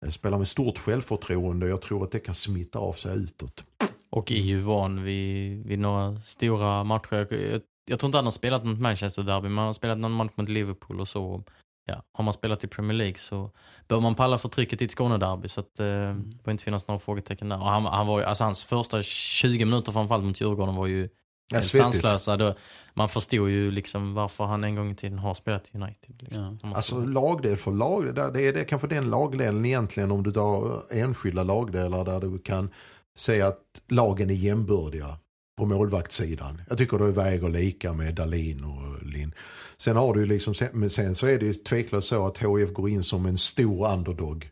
Jag 0.00 0.12
spelar 0.12 0.38
med 0.38 0.48
stort 0.48 0.78
självförtroende 0.78 1.66
och 1.66 1.72
jag 1.72 1.82
tror 1.82 2.04
att 2.04 2.12
det 2.12 2.18
kan 2.18 2.34
smitta 2.34 2.78
av 2.78 2.92
sig 2.92 3.16
utåt. 3.16 3.64
Och 4.10 4.32
är 4.32 4.36
ju 4.36 4.60
van 4.60 5.04
vid, 5.04 5.66
vid 5.66 5.78
några 5.78 6.20
stora 6.20 6.84
matcher. 6.84 7.16
Jag, 7.16 7.32
jag, 7.32 7.60
jag 7.86 7.98
tror 7.98 8.08
inte 8.08 8.18
han 8.18 8.24
har 8.24 8.32
spelat 8.32 8.64
något 8.64 8.78
Manchester-derby, 8.78 9.48
men 9.48 9.58
han 9.58 9.66
har 9.66 9.74
spelat 9.74 9.98
någon 9.98 10.12
match 10.12 10.32
mot 10.34 10.48
Liverpool 10.48 11.00
och 11.00 11.08
så. 11.08 11.44
Ja, 11.88 12.02
har 12.12 12.24
man 12.24 12.34
spelat 12.34 12.64
i 12.64 12.66
Premier 12.66 12.92
League 12.92 13.18
så 13.18 13.50
bör 13.88 14.00
man 14.00 14.14
palla 14.14 14.38
för 14.38 14.48
trycket 14.48 14.82
i 14.82 14.84
ett 14.84 14.90
Skånederby. 14.90 15.48
Så 15.48 15.60
att, 15.60 15.80
eh, 15.80 15.86
det 15.86 16.42
får 16.44 16.50
inte 16.50 16.64
finnas 16.64 16.88
några 16.88 16.98
frågetecken 16.98 17.48
där. 17.48 17.56
Och 17.56 17.66
han, 17.66 17.84
han 17.84 18.06
var 18.06 18.18
ju, 18.18 18.24
alltså 18.24 18.44
hans 18.44 18.64
första 18.64 19.02
20 19.02 19.64
minuter 19.64 19.92
framförallt 19.92 20.24
mot 20.24 20.40
Djurgården 20.40 20.74
var 20.74 20.86
ju 20.86 21.08
Ja, 21.48 21.62
sanslösa. 21.62 22.36
Då, 22.36 22.54
man 22.94 23.08
förstod 23.08 23.50
ju 23.50 23.70
liksom 23.70 24.14
varför 24.14 24.44
han 24.44 24.64
en 24.64 24.74
gång 24.74 24.90
i 24.90 24.94
tiden 24.94 25.18
har 25.18 25.34
spelat 25.34 25.68
i 25.72 25.78
United. 25.78 26.22
Liksom. 26.22 26.58
Ja. 26.62 26.76
Alltså 26.76 27.00
lagdel 27.00 27.56
för 27.56 27.72
lagdel, 27.72 28.32
det 28.32 28.42
är 28.42 28.52
det 28.52 28.64
kanske 28.64 28.88
den 28.88 29.10
lagdelen 29.10 29.66
egentligen 29.66 30.10
om 30.10 30.22
du 30.22 30.32
tar 30.32 30.82
enskilda 30.90 31.42
lagdelar 31.42 32.04
där 32.04 32.20
du 32.20 32.38
kan 32.38 32.70
säga 33.16 33.46
att 33.46 33.60
lagen 33.88 34.30
är 34.30 34.34
jämbördiga 34.34 35.18
på 35.56 35.66
målvaktssidan. 35.66 36.62
Jag 36.68 36.78
tycker 36.78 36.98
det 36.98 37.12
väger 37.12 37.48
lika 37.48 37.92
med 37.92 38.14
Dalin 38.14 38.64
och 38.64 39.06
Linn. 39.06 39.34
Sen 39.76 39.96
har 39.96 40.14
du 40.14 40.26
liksom, 40.26 40.54
men 40.72 40.90
sen 40.90 41.14
så 41.14 41.26
är 41.26 41.38
det 41.38 41.46
ju 41.46 41.52
tveklöst 41.52 42.08
så 42.08 42.26
att 42.26 42.38
HIF 42.38 42.72
går 42.72 42.88
in 42.88 43.02
som 43.02 43.26
en 43.26 43.38
stor 43.38 43.92
underdog 43.92 44.50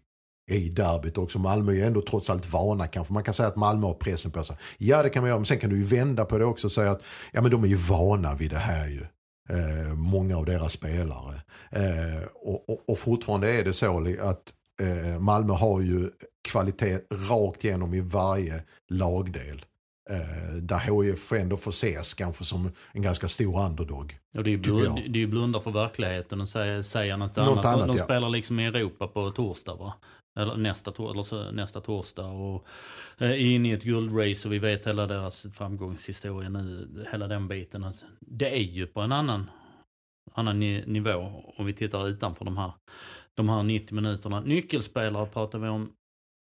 i 0.51 0.69
derbyt 0.69 1.19
också. 1.19 1.39
Malmö 1.39 1.73
är 1.73 1.77
ju 1.77 1.83
ändå 1.83 2.03
trots 2.03 2.31
allt 2.31 2.53
vana 2.53 2.87
kanske. 2.87 3.15
Man 3.15 3.25
kan 3.25 3.35
säga 3.35 3.49
att 3.49 3.57
Malmö 3.57 3.87
har 3.87 3.95
pressen 3.95 4.31
på 4.31 4.45
sig. 4.45 4.57
Ja 4.79 5.03
det 5.03 5.09
kan 5.09 5.23
man 5.23 5.29
göra, 5.29 5.39
men 5.39 5.47
sen 5.47 5.59
kan 5.59 5.71
du 5.71 5.77
ju 5.77 5.85
vända 5.85 6.25
på 6.25 6.39
det 6.39 6.45
också 6.45 6.67
och 6.67 6.73
säga 6.73 6.91
att 6.91 7.03
ja 7.33 7.43
men 7.43 7.51
de 7.51 7.65
är 7.65 7.69
ju 7.69 7.77
vana 7.77 8.35
vid 8.35 8.51
det 8.51 8.59
här 8.59 8.89
ju. 8.89 9.07
Eh, 9.49 9.95
många 9.95 10.37
av 10.37 10.45
deras 10.45 10.73
spelare. 10.73 11.43
Eh, 11.71 12.23
och, 12.35 12.69
och, 12.69 12.83
och 12.87 12.99
fortfarande 12.99 13.53
är 13.53 13.65
det 13.65 13.73
så 13.73 14.17
att 14.21 14.55
eh, 14.81 15.21
Malmö 15.21 15.53
har 15.53 15.81
ju 15.81 16.11
kvalitet 16.49 16.99
rakt 17.31 17.65
igenom 17.65 17.95
i 17.95 18.01
varje 18.01 18.63
lagdel. 18.89 19.65
Eh, 20.11 20.55
där 20.55 21.03
HIF 21.03 21.33
ändå 21.33 21.57
får 21.57 21.71
ses 21.71 22.15
kanske 22.15 22.45
som 22.45 22.71
en 22.93 23.03
ganska 23.03 23.29
stor 23.29 23.61
underdog. 23.61 24.19
Och 24.37 24.45
det 24.45 24.51
är 24.51 24.53
ju 24.53 24.59
blund, 24.59 24.99
jag. 24.99 25.13
det 25.13 25.19
är 25.19 25.21
ju 25.21 25.27
blunda 25.27 25.61
för 25.61 25.71
verkligheten 25.71 26.41
och 26.41 26.49
säga, 26.49 26.83
säga 26.83 27.17
något, 27.17 27.37
Något 27.37 27.49
annat. 27.49 27.65
annat, 27.65 27.87
De 27.89 27.97
ja. 27.97 28.05
spelar 28.05 28.29
liksom 28.29 28.61
i 28.61 28.67
Europa 28.67 29.09
på 29.09 29.31
torsdag 29.31 29.75
va? 29.75 29.95
Eller 30.39 30.57
nästa, 30.57 31.11
eller 31.11 31.23
så, 31.23 31.51
nästa 31.51 31.81
torsdag 31.81 32.27
och 32.27 32.67
eh, 33.19 33.31
är 33.31 33.37
inne 33.37 33.69
i 33.69 33.73
ett 33.73 33.83
guldrace 33.85 34.49
och 34.49 34.53
vi 34.55 34.59
vet 34.59 34.87
hela 34.87 35.07
deras 35.07 35.47
framgångshistoria 35.53 36.49
nu, 36.49 36.89
hela 37.13 37.27
den 37.29 37.49
biten. 37.49 37.85
Att 37.85 38.05
det 38.21 38.57
är 38.57 38.63
ju 38.63 38.87
på 38.87 39.01
en 39.01 39.13
annan, 39.13 39.51
annan 40.33 40.61
ni, 40.61 40.85
nivå 40.87 41.45
om 41.57 41.67
vi 41.67 41.73
tittar 41.73 42.09
utanför 42.09 42.45
de 42.45 42.57
här, 42.57 42.73
de 43.35 43.49
här 43.49 43.63
90 43.63 43.95
minuterna. 43.95 44.41
Nyckelspelare 44.41 45.27
pratar 45.27 45.59
vi 45.59 45.69
om. 45.69 45.93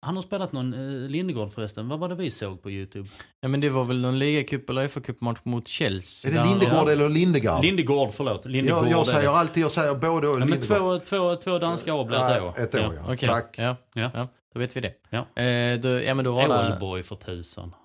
Han 0.05 0.15
har 0.15 0.24
spelat 0.24 0.51
någon, 0.51 0.74
eh, 0.74 1.10
Lindegård 1.10 1.51
förresten, 1.51 1.89
vad 1.89 2.00
var 2.00 2.10
det 2.10 2.15
vi 2.15 2.31
såg 2.31 2.62
på 2.63 2.72
YouTube? 2.72 3.10
Ja 3.41 3.48
men 3.48 3.62
det 3.62 3.70
var 3.70 3.84
väl 3.86 4.01
någon 4.01 4.20
ligacup 4.20 4.70
eller 4.70 4.88
FA-cupmatch 4.88 5.39
mot 5.43 5.67
Chelsea. 5.67 6.31
Är 6.31 6.36
det 6.36 6.50
Lindegård 6.50 6.88
Ja. 6.88 6.91
eller 6.91 7.10
Lindegard? 7.10 7.63
Lindegård, 7.63 8.12
förlåt. 8.13 8.46
Lindegård 8.46 8.84
jag, 8.84 8.91
jag 8.91 9.08
säger 9.08 9.22
det. 9.22 9.29
alltid, 9.38 9.63
jag 9.63 9.72
säger 9.72 9.96
både 9.96 10.27
och. 10.27 10.39
Ja, 10.41 10.46
men 10.46 10.62
två, 10.62 11.00
två, 11.00 11.36
två 11.36 11.60
danska 11.60 11.93
A 11.93 12.03
blir 12.05 12.17
Ja, 12.17 12.36
ett 12.36 12.41
år. 12.43 12.53
Ett 12.63 12.75
år 12.75 12.96
ja. 13.05 13.13
Okej, 13.13 13.29
Tack. 13.29 13.55
ja, 13.58 13.75
Ja. 13.96 14.12
ja, 14.13 14.27
då 14.53 14.60
vet 14.60 14.77
vi 14.77 14.81
det. 14.81 14.93
Ja. 15.10 15.41
Eh, 15.43 15.79
då, 15.79 15.89
ja 15.89 16.13
men 16.13 16.25
då 16.25 16.39
radar... 16.39 16.72
Ålborg 16.74 17.03
för 17.03 17.15
tusan. 17.15 17.75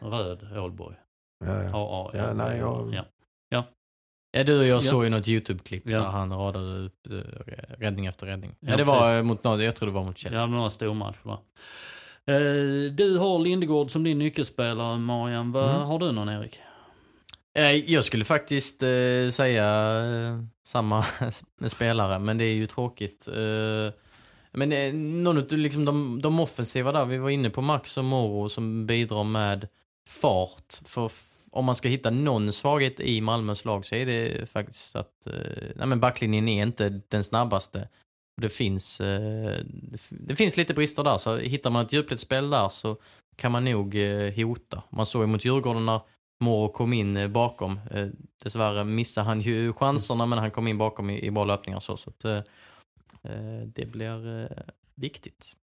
Röd 0.00 0.58
Ålborg. 0.58 0.96
Ja, 1.44 1.62
ja. 1.62 2.10
Ja, 2.14 2.32
nej, 2.34 2.58
jag- 2.58 2.94
ja. 2.94 3.04
Ja, 3.48 3.64
du 4.44 4.58
och 4.58 4.66
jag 4.66 4.76
Ja. 4.76 4.80
såg 4.80 5.04
ju 5.04 5.10
något 5.10 5.28
YouTube-klipp 5.28 5.82
Ja. 5.86 5.98
där 6.00 6.06
han 6.06 6.32
radade 6.32 6.78
upp 6.84 7.06
eh, 7.10 7.14
räddning 7.78 8.06
efter 8.06 8.26
räddning. 8.26 8.54
Ja, 8.60 8.70
Ja, 8.70 8.76
det 8.76 8.84
var 8.84 9.00
precis. 9.00 9.14
eh, 9.14 9.22
mot 9.22 9.44
något, 9.44 9.62
jag 9.62 9.76
tror 9.76 9.86
det 9.88 9.94
var 9.94 10.04
mot 10.04 10.18
Chelsea. 10.18 10.40
Ja, 10.40 10.46
några 10.46 10.70
stormatcher 10.70 11.18
va. 11.22 11.38
Eh, 12.26 12.92
du 12.92 13.16
har 13.18 13.38
Lindegård 13.38 13.90
som 13.90 14.04
din 14.04 14.18
nyckelspelare, 14.18 14.98
Marian. 14.98 15.52
Vad 15.52 15.70
Mm. 15.70 15.82
Har 15.82 15.98
du 15.98 16.12
någon, 16.12 16.28
Erik? 16.28 16.60
Eh, 17.54 17.90
Jag 17.92 18.04
skulle 18.04 18.24
faktiskt 18.24 18.82
eh, 18.82 19.28
säga 19.30 19.64
eh, 20.04 20.40
samma 20.66 21.04
spelare, 21.66 22.18
men 22.18 22.38
det 22.38 22.44
är 22.44 22.54
ju 22.54 22.66
tråkigt. 22.66 23.28
Eh, 23.28 23.92
Men 24.52 24.72
eh, 24.72 24.92
någon 24.94 25.38
av 25.38 25.52
liksom 25.52 25.84
de, 25.84 26.22
de 26.22 26.40
offensiva 26.40 26.92
där, 26.92 27.04
vi 27.04 27.18
var 27.18 27.30
inne 27.30 27.50
på 27.50 27.60
Max 27.62 27.96
och 27.96 28.04
Moro 28.04 28.48
som 28.48 28.86
bidrar 28.86 29.24
med 29.24 29.68
fart. 30.08 30.74
För 30.84 31.10
om 31.56 31.64
man 31.64 31.74
ska 31.74 31.88
hitta 31.88 32.10
någon 32.10 32.52
svaghet 32.52 33.00
i 33.00 33.20
Malmös 33.20 33.64
lag 33.64 33.84
så 33.84 33.94
är 33.94 34.06
det 34.06 34.50
faktiskt 34.50 34.96
att 34.96 35.26
eh, 35.26 35.32
nej 35.76 35.86
men 35.86 36.00
backlinjen 36.00 36.48
är 36.48 36.62
inte 36.62 37.00
den 37.08 37.24
snabbaste. 37.24 37.88
Det 38.42 38.48
finns, 38.48 39.00
eh, 39.00 39.60
det 40.10 40.36
finns 40.36 40.56
lite 40.56 40.74
brister 40.74 41.04
där, 41.04 41.18
så 41.18 41.36
hittar 41.36 41.70
man 41.70 41.86
ett 41.86 41.92
djupledsspel 41.92 42.50
där 42.50 42.68
så 42.68 42.96
kan 43.36 43.52
man 43.52 43.64
nog 43.64 43.96
eh, 43.96 44.34
hota. 44.34 44.82
Man 44.90 45.06
såg 45.06 45.22
ju 45.22 45.26
mot 45.26 45.44
Djurgården 45.44 45.86
när 45.86 46.00
Moro 46.44 46.68
kom 46.68 46.92
in 46.92 47.32
bakom. 47.32 47.80
Dessvärre 48.42 48.84
missade 48.84 49.26
han 49.26 49.40
ju 49.40 49.72
chanserna 49.72 50.26
men 50.26 50.38
han 50.38 50.50
kom 50.50 50.68
in 50.68 50.78
bakom 50.78 51.10
i, 51.10 51.30
bra 51.30 51.44
löpningar 51.44 51.80
så. 51.80 51.96
så 51.96 52.10
att, 52.10 52.46
det 53.64 53.86
blir 53.86 54.48
viktigt. 54.94 55.56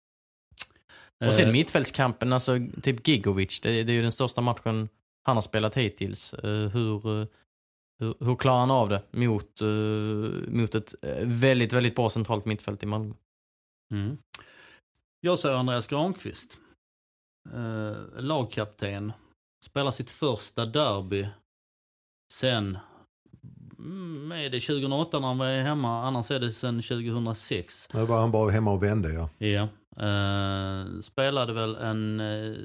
Och 1.25 1.33
sen 1.33 1.51
mittfältskampen, 1.51 2.33
alltså 2.33 2.59
typ 2.81 3.07
Gigovic, 3.07 3.59
det, 3.59 3.83
det 3.83 3.91
är 3.91 3.95
ju 3.95 4.01
den 4.01 4.11
största 4.11 4.41
matchen 4.41 4.89
han 5.23 5.37
har 5.37 5.41
spelat 5.41 5.77
hittills. 5.77 6.33
Eh, 6.33 6.69
hur, 6.69 7.21
eh, 7.21 7.27
hur, 7.99 8.15
hur 8.19 8.35
klarar 8.35 8.59
han 8.59 8.71
av 8.71 8.89
det 8.89 9.03
mot, 9.11 9.61
eh, 9.61 9.67
mot 10.47 10.75
ett 10.75 10.93
väldigt, 11.23 11.73
väldigt 11.73 11.95
bra 11.95 12.09
centralt 12.09 12.45
mittfält 12.45 12.83
i 12.83 12.85
Malmö? 12.85 13.13
Mm. 13.93 14.17
Jag 15.21 15.39
säger 15.39 15.55
Andreas 15.55 15.87
Granqvist. 15.87 16.57
Eh, 17.53 18.21
lagkapten. 18.21 19.13
Spelar 19.65 19.91
sitt 19.91 20.11
första 20.11 20.65
derby 20.65 21.27
sen, 22.33 22.77
mm, 23.77 24.31
är 24.31 24.49
det 24.49 24.59
2008 24.59 25.19
när 25.19 25.27
han 25.27 25.37
var 25.37 25.61
hemma, 25.61 26.07
annars 26.07 26.31
är 26.31 26.39
det 26.39 26.51
sen 26.51 26.81
2006. 26.81 27.87
Nu 27.93 28.05
var 28.05 28.19
han 28.19 28.31
bara 28.31 28.51
hemma 28.51 28.71
och 28.71 28.83
vände 28.83 29.13
ja. 29.13 29.29
Ja. 29.47 29.67
Eh, 30.05 30.99
spelade 31.01 31.53
väl 31.53 31.75
en, 31.75 32.19
eh, 32.19 32.55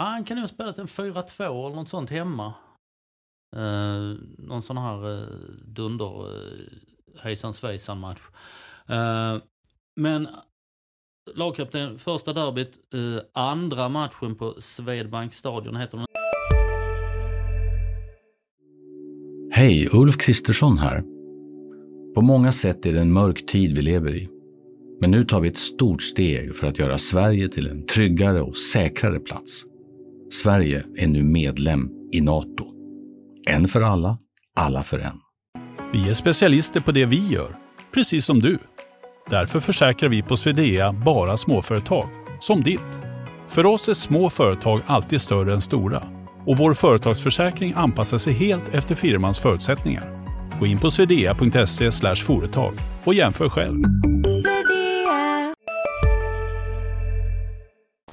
ah, 0.00 0.10
han 0.10 0.24
kan 0.24 0.36
ju 0.36 0.40
ha 0.40 0.48
spelat 0.48 0.78
en 0.78 0.86
4-2 0.86 1.66
eller 1.66 1.76
något 1.76 1.88
sånt 1.88 2.10
hemma. 2.10 2.54
Eh, 3.56 4.16
någon 4.38 4.62
sån 4.62 4.78
här 4.78 5.12
eh, 5.12 5.28
dunder 5.66 6.20
eh, 6.20 7.22
hejsan 7.22 7.54
svejsan 7.54 8.00
match. 8.00 8.20
Eh, 8.86 9.36
men 9.96 10.28
lagkapten 11.34 11.98
första 11.98 12.32
derbyt, 12.32 12.94
eh, 12.94 13.42
andra 13.42 13.88
matchen 13.88 14.34
på 14.34 14.54
Swedbank 14.58 15.34
stadion 15.34 15.76
heter 15.76 15.98
den. 15.98 16.06
Hej, 19.50 19.88
Ulf 19.92 20.16
Kristersson 20.16 20.78
här. 20.78 21.02
På 22.14 22.22
många 22.22 22.52
sätt 22.52 22.86
är 22.86 22.92
det 22.92 23.00
en 23.00 23.12
mörk 23.12 23.46
tid 23.46 23.76
vi 23.76 23.82
lever 23.82 24.16
i. 24.16 24.28
Men 25.00 25.10
nu 25.10 25.24
tar 25.24 25.40
vi 25.40 25.48
ett 25.48 25.58
stort 25.58 26.02
steg 26.02 26.56
för 26.56 26.66
att 26.66 26.78
göra 26.78 26.98
Sverige 26.98 27.48
till 27.48 27.66
en 27.66 27.86
tryggare 27.86 28.42
och 28.42 28.56
säkrare 28.56 29.20
plats. 29.20 29.67
Sverige 30.30 30.84
är 30.96 31.06
nu 31.06 31.22
medlem 31.22 31.88
i 32.12 32.20
Nato. 32.20 32.64
En 33.48 33.68
för 33.68 33.82
alla, 33.82 34.18
alla 34.56 34.82
för 34.82 34.98
en. 34.98 35.16
Vi 35.92 36.10
är 36.10 36.14
specialister 36.14 36.80
på 36.80 36.92
det 36.92 37.06
vi 37.06 37.28
gör, 37.28 37.56
precis 37.94 38.24
som 38.24 38.40
du. 38.40 38.58
Därför 39.30 39.60
försäkrar 39.60 40.10
vi 40.10 40.22
på 40.22 40.36
Swedea 40.36 40.92
bara 40.92 41.36
småföretag, 41.36 42.08
som 42.40 42.62
ditt. 42.62 43.00
För 43.48 43.66
oss 43.66 43.88
är 43.88 43.94
små 43.94 44.30
företag 44.30 44.80
alltid 44.86 45.20
större 45.20 45.54
än 45.54 45.60
stora 45.60 46.02
och 46.46 46.56
vår 46.58 46.74
företagsförsäkring 46.74 47.72
anpassar 47.76 48.18
sig 48.18 48.32
helt 48.32 48.74
efter 48.74 48.94
firmans 48.94 49.38
förutsättningar. 49.38 50.18
Gå 50.60 50.66
in 50.66 50.78
på 50.78 50.90
swedea.se 50.90 52.14
företag 52.16 52.74
och 53.04 53.14
jämför 53.14 53.48
själv. 53.48 53.84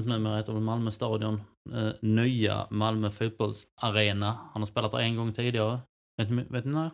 Numera 0.06 0.38
heter 0.38 0.54
det 0.54 0.60
Malmö 0.60 0.92
stadion. 0.92 1.42
Eh, 1.74 1.90
nya 2.02 2.68
Malmö 2.70 3.10
fotbollsarena. 3.10 4.38
Han 4.54 4.62
har 4.62 4.66
spelat 4.66 4.92
där 4.92 5.00
en 5.00 5.16
gång 5.16 5.34
tidigare. 5.34 5.80
Vet 6.18 6.32
ni, 6.32 6.44
vet 6.44 6.66
ni 6.66 6.72
när? 6.72 6.92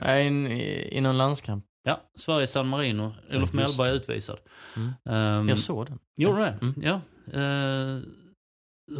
Nej, 0.00 0.26
in, 0.26 0.46
i, 0.46 1.00
någon 1.00 1.18
landskamp. 1.18 1.64
Ja, 1.82 2.00
Sverige 2.14 2.46
San 2.46 2.68
Marino. 2.68 3.02
Olof 3.02 3.14
just 3.30 3.52
Mellberg 3.52 3.88
är 3.90 3.94
utvisad. 3.94 4.38
Mm. 4.76 4.92
Ehm, 5.04 5.48
Jag 5.48 5.58
såg 5.58 5.86
den. 5.86 5.98
Gjorde 6.16 6.38
det? 6.40 6.58
Mm. 6.62 6.74
Ja. 6.82 7.00
Eh, 7.40 8.00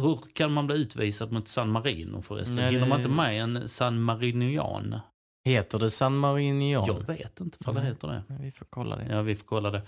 hur 0.01 0.33
kan 0.33 0.51
man 0.53 0.67
bli 0.67 0.75
utvisad 0.75 1.31
mot 1.31 1.47
San 1.47 1.69
Marino 1.69 2.21
förresten? 2.21 2.55
Nej, 2.55 2.71
Hinner 2.71 2.87
man 2.87 2.99
inte 2.99 3.11
med 3.11 3.41
en 3.43 3.69
San 3.69 4.01
Marinian? 4.01 4.99
Heter 5.45 5.79
det 5.79 5.91
San 5.91 6.17
Marinian? 6.17 6.83
Jag 6.87 7.07
vet 7.07 7.39
inte 7.39 7.63
för 7.63 7.73
det 7.73 7.81
heter 7.81 8.07
det. 8.07 8.23
Vi 8.39 8.51
får 8.51 8.65
kolla 8.69 8.95
det. 8.95 9.05
Ja, 9.09 9.21
vi 9.21 9.35
får 9.35 9.45
kolla 9.45 9.71
det. 9.71 9.81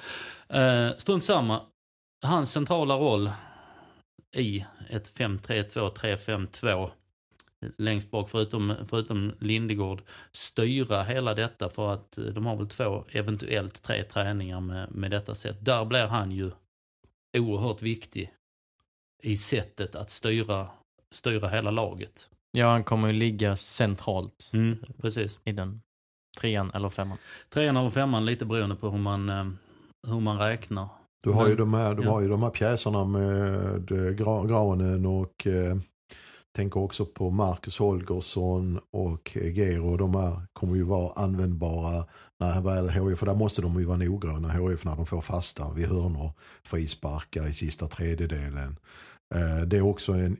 Uh, 0.90 0.98
strunt 0.98 1.24
samma. 1.24 1.62
Hans 2.26 2.52
centrala 2.52 2.96
roll 2.96 3.32
i 4.36 4.66
ett 4.90 5.20
5-3-2, 5.20 5.94
3-5-2 5.96 6.90
längst 7.78 8.12
bak 8.12 8.30
förutom, 8.30 8.74
förutom 8.88 9.34
Lindegård 9.40 10.02
styra 10.32 11.04
hela 11.04 11.34
detta 11.34 11.70
för 11.70 11.94
att 11.94 12.18
eh, 12.18 12.24
de 12.26 12.46
har 12.46 12.56
väl 12.56 12.70
två, 12.70 13.06
eventuellt 13.12 13.82
tre 13.84 14.04
träningar 14.04 14.60
med, 14.60 14.92
med 14.92 15.12
detta 15.12 15.36
sätt. 15.36 15.66
Där 15.66 15.86
blir 15.86 16.08
han 16.08 16.32
ju 16.32 16.52
oerhört 17.38 17.82
viktig 17.82 18.32
i 19.24 19.38
sättet 19.38 19.96
att 19.96 20.12
styra, 20.12 20.68
styra 21.12 21.48
hela 21.50 21.72
laget. 21.72 22.30
Ja, 22.52 22.70
han 22.72 22.84
kommer 22.84 23.08
ju 23.08 23.14
ligga 23.14 23.56
centralt 23.56 24.50
Mm, 24.54 24.78
precis. 25.02 25.40
i 25.44 25.52
den 25.52 25.82
trean 26.38 26.72
eller 26.74 26.90
femman. 26.90 27.18
Trean 27.50 27.78
eller 27.78 27.90
femman 27.90 28.26
lite 28.26 28.46
beroende 28.46 28.76
på 28.76 28.90
hur 28.90 28.98
man, 28.98 29.30
eh, 29.30 29.46
hur 30.08 30.20
man 30.20 30.38
räknar. 30.38 30.88
Du 31.26 31.32
har, 31.32 31.44
ju 31.44 31.50
Men- 31.50 31.58
de 31.58 31.74
här, 31.74 31.96
de 31.96 32.04
ja. 32.06 32.12
har 32.12 32.22
ju 32.22 32.28
de 32.28 32.44
här 32.44 32.50
pjäserna 32.50 33.06
med 33.06 33.92
eh, 33.92 33.96
Gra- 34.14 34.48
Granen 34.48 35.06
och 35.06 35.48
eh, 35.48 35.78
tänker 36.56 36.80
också 36.80 37.06
på 37.06 37.30
Marcus 37.30 37.78
Holgersson 37.78 38.80
och 38.92 39.38
Gero. 39.42 39.98
De 39.98 40.16
här 40.16 40.42
kommer 40.54 40.76
ju 40.76 40.84
vara 40.84 41.14
användbara 41.24 42.06
när 42.40 42.62
väl 42.62 42.90
HIF, 42.90 43.20
för 43.20 43.26
där 43.26 43.36
måste 43.36 43.62
de 43.62 43.80
ju 43.80 43.86
vara 43.86 43.98
noggranna 43.98 44.50
HIF 44.50 44.86
när 44.86 44.96
de 44.96 45.06
får 45.06 45.22
fasta 45.22 45.72
vid 45.74 45.86
hörnor, 45.88 46.32
frisparkar 46.64 47.48
i 47.48 47.54
sista 47.54 47.88
tredjedelen. 47.88 48.80
Eh, 49.36 49.62
det 49.62 49.78
är 49.78 49.82
också 49.82 50.14
en, 50.14 50.38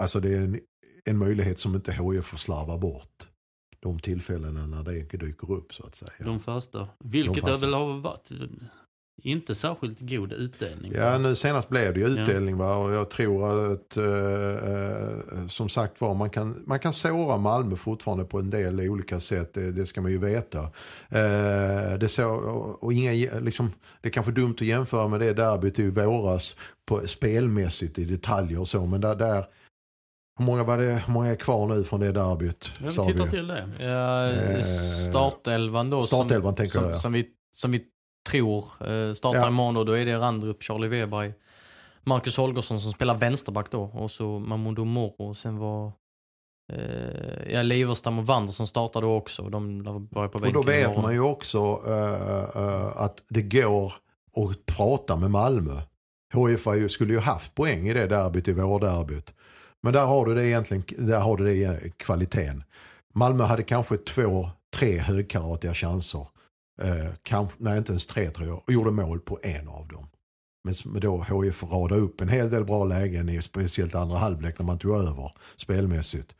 alltså 0.00 0.20
det 0.20 0.34
är 0.34 0.40
en, 0.40 0.60
en 1.04 1.18
möjlighet 1.18 1.58
som 1.58 1.74
inte 1.74 1.92
HIF 1.92 2.24
får 2.24 2.38
slarva 2.38 2.78
bort. 2.78 3.28
De 3.80 3.98
tillfällena 3.98 4.66
när 4.66 4.82
det 4.82 4.92
dyker 5.18 5.50
upp 5.52 5.74
så 5.74 5.86
att 5.86 5.94
säga. 5.94 6.10
De 6.18 6.40
första. 6.40 6.88
Vilket 7.04 7.34
De 7.34 7.40
det 7.40 7.46
första. 7.46 7.66
väl 7.66 7.74
har 7.74 8.00
varit 8.00 8.30
inte 9.22 9.54
särskilt 9.54 10.00
god 10.00 10.32
utdelning. 10.32 10.92
Ja, 10.94 11.18
nu 11.18 11.34
senast 11.34 11.68
blev 11.68 11.94
det 11.94 12.00
ju 12.00 12.06
utdelning 12.06 12.56
va? 12.56 12.76
och 12.76 12.92
jag 12.92 13.10
tror 13.10 13.72
att 13.72 13.96
eh, 13.96 14.04
eh, 14.04 15.46
som 15.48 15.68
sagt 15.68 16.00
var 16.00 16.14
man 16.14 16.30
kan, 16.30 16.62
man 16.66 16.78
kan 16.78 16.92
såra 16.92 17.36
Malmö 17.36 17.76
fortfarande 17.76 18.24
på 18.24 18.38
en 18.38 18.50
del 18.50 18.80
olika 18.80 19.20
sätt, 19.20 19.54
det, 19.54 19.72
det 19.72 19.86
ska 19.86 20.00
man 20.00 20.10
ju 20.10 20.18
veta. 20.18 20.60
Eh, 21.08 21.98
det, 22.00 22.08
så, 22.08 22.28
och, 22.80 22.92
inga, 22.92 23.40
liksom, 23.40 23.70
det 24.00 24.08
är 24.08 24.12
kanske 24.12 24.32
dumt 24.32 24.54
att 24.54 24.66
jämföra 24.66 25.08
med 25.08 25.20
det 25.20 25.32
derbyt 25.32 25.78
i 25.78 25.90
våras 25.90 26.56
på, 26.86 27.06
spelmässigt 27.06 27.98
i 27.98 28.04
detaljer 28.04 28.60
och 28.60 28.68
så, 28.68 28.86
men 28.86 29.00
där, 29.00 29.14
där 29.14 29.46
hur 30.38 30.44
många, 30.46 30.64
var 30.64 30.78
det, 30.78 31.02
hur 31.06 31.12
många 31.12 31.28
är 31.28 31.36
kvar 31.36 31.66
nu 31.66 31.84
från 31.84 32.00
det 32.00 32.12
derbyt? 32.12 32.70
Ja, 32.78 32.86
vi 32.86 33.12
tittar 33.12 33.24
vi? 33.24 33.30
till 33.30 33.46
det. 33.46 33.68
Ja, 33.78 34.28
Eh, 34.30 34.64
startelvan 35.10 35.90
då. 35.90 36.02
startelvan 36.02 36.52
som, 36.52 36.56
tänker 36.56 36.72
som, 36.72 36.84
jag, 36.84 36.92
ja. 36.92 36.98
Som 36.98 37.12
vi, 37.12 37.26
som 37.54 37.72
vi 37.72 37.84
tror 38.30 38.64
eh, 38.80 39.12
startar 39.12 39.40
Ja. 39.40 39.48
imorgon 39.48 39.74
då. 39.74 39.84
Då 39.84 39.92
är 39.92 40.06
det 40.06 40.16
Randrup, 40.18 40.62
Charlie 40.62 40.88
Weberg, 40.88 41.32
Marcus 42.04 42.36
Holgersson 42.36 42.80
som 42.80 42.92
spelar 42.92 43.14
vänsterback 43.14 43.70
då. 43.70 43.82
Och 43.82 44.10
så 44.10 44.38
Mamoudou 44.38 44.84
Moro. 44.84 45.14
Och 45.28 45.36
sen 45.36 45.58
var 45.58 45.92
eh, 46.72 47.52
ja, 47.52 47.62
Liverstam 47.62 48.18
och 48.18 48.26
Wander 48.26 48.52
som 48.52 48.66
startar 48.66 49.00
då 49.02 49.16
också. 49.16 49.42
De 49.48 49.82
var 50.10 50.28
på 50.28 50.38
Och 50.38 50.52
då 50.52 50.62
vet 50.62 50.84
imorgon. 50.84 51.02
man 51.02 51.12
ju 51.12 51.20
också 51.20 51.80
eh, 51.86 52.62
eh, 52.62 52.86
att 52.96 53.22
det 53.28 53.42
går 53.42 53.92
att 54.36 54.66
prata 54.66 55.16
med 55.16 55.30
Malmö. 55.30 55.80
HIF 56.34 56.90
skulle 56.90 57.12
ju 57.12 57.18
haft 57.20 57.54
poäng 57.54 57.88
i 57.88 57.92
det 57.94 58.06
derbyt, 58.06 58.48
i 58.48 58.52
vårderbyt. 58.52 59.34
Men 59.82 59.92
där 59.92 60.06
har 60.06 60.26
du 60.26 60.34
det 60.34 60.46
egentligen, 60.46 60.84
där 60.98 61.20
har 61.20 61.36
du 61.36 61.44
det 61.44 61.52
i 61.86 61.92
kvaliteten. 61.96 62.64
Malmö 63.14 63.44
hade 63.44 63.62
kanske 63.62 63.96
två, 63.96 64.50
tre 64.76 64.98
högkaratiga 64.98 65.74
chanser. 65.74 66.26
Eh, 66.80 67.08
kanske, 67.22 67.56
nej 67.60 67.78
inte 67.78 67.92
ens 67.92 68.06
tre 68.06 68.30
tror 68.30 68.48
jag. 68.48 68.62
Och 68.66 68.72
gjorde 68.72 68.90
mål 68.90 69.20
på 69.20 69.38
en 69.42 69.68
av 69.68 69.88
dem. 69.88 70.08
Men 70.64 71.00
då 71.00 71.22
HIF 71.22 71.62
radade 71.62 72.00
upp 72.00 72.20
en 72.20 72.28
hel 72.28 72.50
del 72.50 72.64
bra 72.64 72.84
lägen 72.84 73.28
i 73.28 73.42
speciellt 73.42 73.94
andra 73.94 74.16
halvlek 74.16 74.58
när 74.58 74.66
man 74.66 74.78
tog 74.78 74.96
över 74.96 75.32
spelmässigt. 75.56 76.34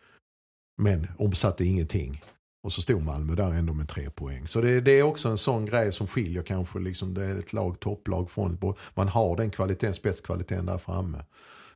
Men 0.82 1.08
omsatte 1.18 1.64
ingenting. 1.64 2.22
Och 2.62 2.72
så 2.72 2.82
stod 2.82 3.02
Malmö 3.02 3.34
där 3.34 3.52
ändå 3.52 3.72
med 3.74 3.88
tre 3.88 4.10
poäng. 4.10 4.48
Så 4.48 4.60
det, 4.60 4.80
det 4.80 4.92
är 4.92 5.02
också 5.02 5.28
en 5.28 5.38
sån 5.38 5.66
grej 5.66 5.92
som 5.92 6.06
skiljer 6.06 6.42
kanske 6.42 6.78
liksom 6.78 7.14
det 7.14 7.24
är 7.24 7.38
ett 7.38 7.52
lag, 7.52 7.80
topplag 7.80 8.30
från 8.30 8.54
ett 8.54 8.78
Man 8.94 9.08
har 9.08 9.36
den 9.36 9.50
kvaliteten, 9.50 9.94
spetskvaliteten 9.94 10.66
där 10.66 10.78
framme. 10.78 11.24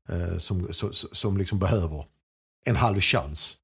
Eh, 0.09 0.39
som, 0.39 0.73
så, 0.73 0.93
som 0.93 1.37
liksom 1.37 1.59
behöver 1.59 2.05
en 2.65 2.77
halv 2.77 3.01
chans. 3.01 3.57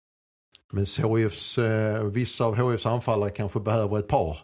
Men 0.73 0.87
HFs, 1.03 1.59
eh, 1.59 2.05
vissa 2.05 2.45
av 2.45 2.71
HIFs 2.71 2.87
anfallare 2.87 3.31
kanske 3.31 3.61
behöver 3.61 3.99
ett 3.99 4.09
par 4.09 4.39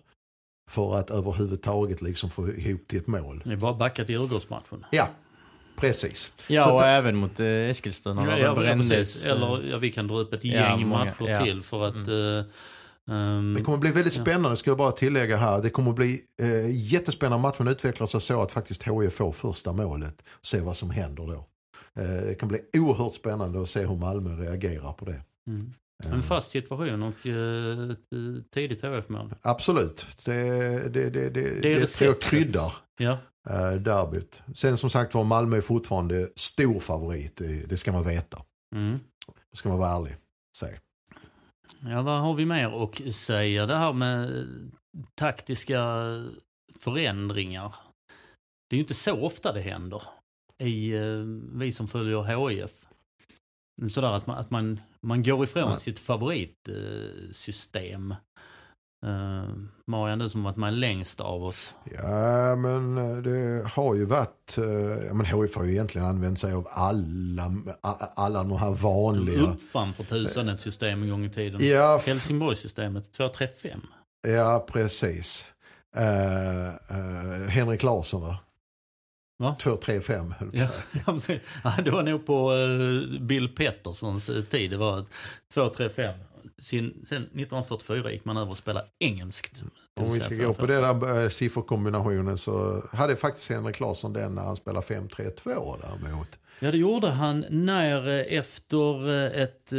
för 0.69 0.97
att 0.97 1.11
överhuvudtaget 1.11 2.03
liksom 2.03 2.31
få 2.31 2.49
ihop 2.49 2.89
till 2.89 2.99
ett 2.99 3.07
mål. 3.07 3.43
Det 3.45 3.57
bara 3.57 3.75
backat 3.75 4.07
till 4.07 4.15
Djurgårdsmatchen. 4.15 4.85
Ja, 4.91 5.09
precis. 5.77 6.33
Ja, 6.49 6.73
och 6.73 6.81
att- 6.81 6.87
även 6.87 7.17
mot 7.17 7.41
eh, 7.41 7.47
Eskilstuna. 7.47 8.27
Ja, 8.27 8.39
ja, 8.39 8.55
brändes, 8.55 9.27
Eller 9.27 9.71
ja, 9.71 9.79
vi 9.79 9.91
kan 9.93 10.07
dra 10.07 10.19
upp 10.19 10.33
ett 10.33 10.45
Ja, 10.45 10.53
gäng 10.53 10.89
många, 10.89 11.05
matcher 11.05 11.29
ja. 11.29 11.45
till 11.45 11.63
för 11.63 11.87
att... 11.89 11.95
eh, 12.09 13.15
ehm, 13.15 13.55
Det 13.55 13.63
kommer 13.65 13.79
bli 13.79 13.91
väldigt 13.91 14.13
spännande, 14.13 14.57
ska 14.57 14.71
jag 14.71 14.79
bara 14.79 14.93
tillägga 14.93 15.37
här. 15.37 15.63
Det 15.63 15.71
kommer 15.71 15.93
bli 15.93 16.21
eh, 16.43 16.71
jättespännande 16.93 17.43
matchen 17.43 17.69
utvecklar 17.69 18.07
sig 18.07 18.21
så 18.21 18.43
att 18.43 18.53
faktiskt 18.53 18.83
HIF 18.83 19.13
får 19.15 19.33
första 19.33 19.73
målet. 19.73 20.15
Och 20.29 20.47
se 20.47 20.61
vad 20.61 20.77
som 20.77 20.91
händer 20.91 21.27
då. 21.27 21.47
Eh, 22.03 22.27
det 22.27 22.35
kan 22.41 22.49
bli 22.49 22.59
oerhört 22.79 23.15
spännande 23.15 23.63
att 23.63 23.69
se 23.69 23.87
hur 23.87 23.97
Malmö 23.97 24.31
reagerar 24.43 24.93
på 24.93 25.05
det. 25.05 25.21
mm. 25.47 25.73
Eh, 26.05 26.13
En 26.13 26.23
fast 26.23 26.51
situation 26.51 27.03
och 27.03 27.27
eh, 27.27 27.91
ett 27.91 28.13
eh, 28.15 28.43
tidigt 28.55 28.83
HF-mål. 28.83 29.35
Absolut, 29.43 30.07
det, 30.25 30.35
det, 30.89 31.11
det, 31.11 31.31
det, 31.31 31.61
det, 31.61 31.87
tror 31.87 32.09
jag 32.09 32.21
kryddar 32.21 32.73
Ja, 32.99 33.19
eh, 33.51 33.73
derbyt. 33.73 34.43
Sen 34.55 34.77
som 34.79 34.91
sagt 34.91 35.15
var 35.15 35.25
Malmö 35.25 35.57
är 35.57 35.61
fortfarande 35.61 36.29
stor 36.37 36.81
favorit, 36.81 37.37
det, 37.69 37.77
ska 37.77 37.93
man 37.93 38.05
veta. 38.05 38.43
mm. 38.77 38.99
Det 39.51 39.57
ska 39.57 39.69
man 39.69 39.79
vara 39.79 39.97
ärlig. 39.97 40.17
Säg. 40.57 40.79
ja, 41.81 42.03
vad 42.03 42.21
har 42.21 42.35
vi 42.35 42.47
mer 42.47 42.83
att 42.83 43.15
säga? 43.15 43.67
Det 43.67 43.77
här 43.77 43.93
med 43.93 44.47
taktiska 45.15 45.81
förändringar. 46.79 47.75
Det 48.71 48.75
är 48.75 48.79
ju 48.79 48.81
inte 48.83 48.95
så 48.95 49.21
ofta 49.21 49.53
det 49.53 49.61
händer 49.61 50.03
i 50.63 50.93
eh, 50.93 51.23
vi 51.53 51.73
som 51.73 51.89
följer 51.89 52.49
HIF. 52.49 52.71
Sådär 53.91 54.13
att 54.13 54.27
man, 54.27 54.39
att 54.39 54.51
man, 54.51 54.81
man 55.01 55.23
går 55.23 55.45
ifrån 55.45 55.71
Nej. 55.71 55.81
sitt 55.81 55.99
favoritsystem. 55.99 58.15
Uh, 59.07 59.49
Marian, 59.87 60.19
du 60.19 60.29
som 60.29 60.43
varit 60.43 60.57
med 60.57 60.75
längst 60.75 61.21
av 61.21 61.45
oss. 61.45 61.75
Ja 61.95 62.57
men 62.57 62.99
eh, 62.99 63.17
det 63.17 63.69
har 63.69 63.95
ju 63.95 64.05
varit, 64.05 64.59
eh, 64.59 64.65
ja, 65.07 65.15
men 65.15 65.27
HIF 65.27 65.57
har 65.57 65.65
ju 65.65 65.73
egentligen 65.73 66.07
använt 66.07 66.39
sig 66.39 66.53
av 66.53 66.69
alla, 66.71 67.55
alla 68.15 68.39
de 68.39 68.53
här 68.53 68.71
vanliga. 68.71 69.41
uppfann 69.41 69.93
för 69.93 70.05
tusan 70.05 70.49
ett 70.49 70.61
system 70.61 71.03
en 71.03 71.11
gång 71.11 71.25
i 71.25 71.31
tiden. 71.31 71.67
Ja, 71.67 72.03
Helsingborgssystemet 72.07 73.13
235. 73.13 73.81
ja 74.29 74.67
precis. 74.69 75.53
Uh, 75.97 76.03
uh, 76.03 77.49
Henrik 77.49 77.83
Larsson 77.83 78.23
va? 78.23 78.39
Va? 79.41 79.57
235 79.61 80.35
höll 80.39 80.51
Ja, 80.53 80.69
ja, 81.65 81.75
det 81.85 81.91
var 81.91 82.03
nog 82.03 82.27
på 82.27 82.55
eh, 82.55 83.21
Bill 83.21 83.49
Petterssons 83.49 84.29
eh, 84.29 84.43
tid. 84.43 84.71
Det 84.71 84.77
var 84.77 85.05
235. 85.55 86.15
Sin, 86.59 87.05
sen 87.09 87.23
1944 87.23 88.13
gick 88.13 88.25
man 88.25 88.37
över 88.37 88.51
och 88.51 88.59
spelade 88.59 88.87
engelskt. 88.99 89.63
Om 89.97 90.13
vi 90.13 90.21
ska 90.21 90.35
gå 90.35 90.55
på 90.55 90.67
den 90.67 90.83
där 90.83 91.25
eh, 91.25 91.31
sifferkombinationen 91.31 92.39
så 92.39 92.85
hade 92.93 93.17
faktiskt 93.17 93.51
Henrik 93.51 93.81
Larsson 93.81 94.13
den 94.13 94.35
när 94.35 94.43
han 94.43 94.57
spelade 94.57 94.87
5-3-2 94.87 95.77
däremot. 95.83 96.39
Ja, 96.61 96.71
det 96.71 96.79
gjorde 96.79 97.09
han 97.09 97.45
när 97.51 98.09
efter 98.33 99.11
ett 99.31 99.73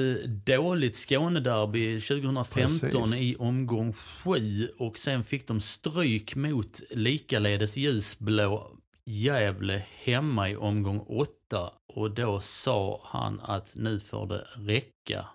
dåligt 0.45 0.97
Skånederby 0.97 1.99
2015 1.99 2.79
Precis. 2.79 3.21
i 3.21 3.35
omgång 3.35 3.93
7 3.93 4.69
och 4.77 4.97
sen 4.97 5.23
fick 5.23 5.47
de 5.47 5.61
stryk 5.61 6.35
mot 6.35 6.81
likaledes 6.89 7.77
ljusblå 7.77 8.78
Gävle 9.11 9.83
hemma 10.03 10.49
i 10.49 10.55
omgång 10.55 10.99
8 10.99 11.71
och 11.93 12.11
då 12.11 12.41
sa 12.41 13.01
han 13.03 13.39
att 13.43 13.75
nu 13.75 13.99
får 13.99 14.25
det 14.27 14.45
räcka 14.55 15.25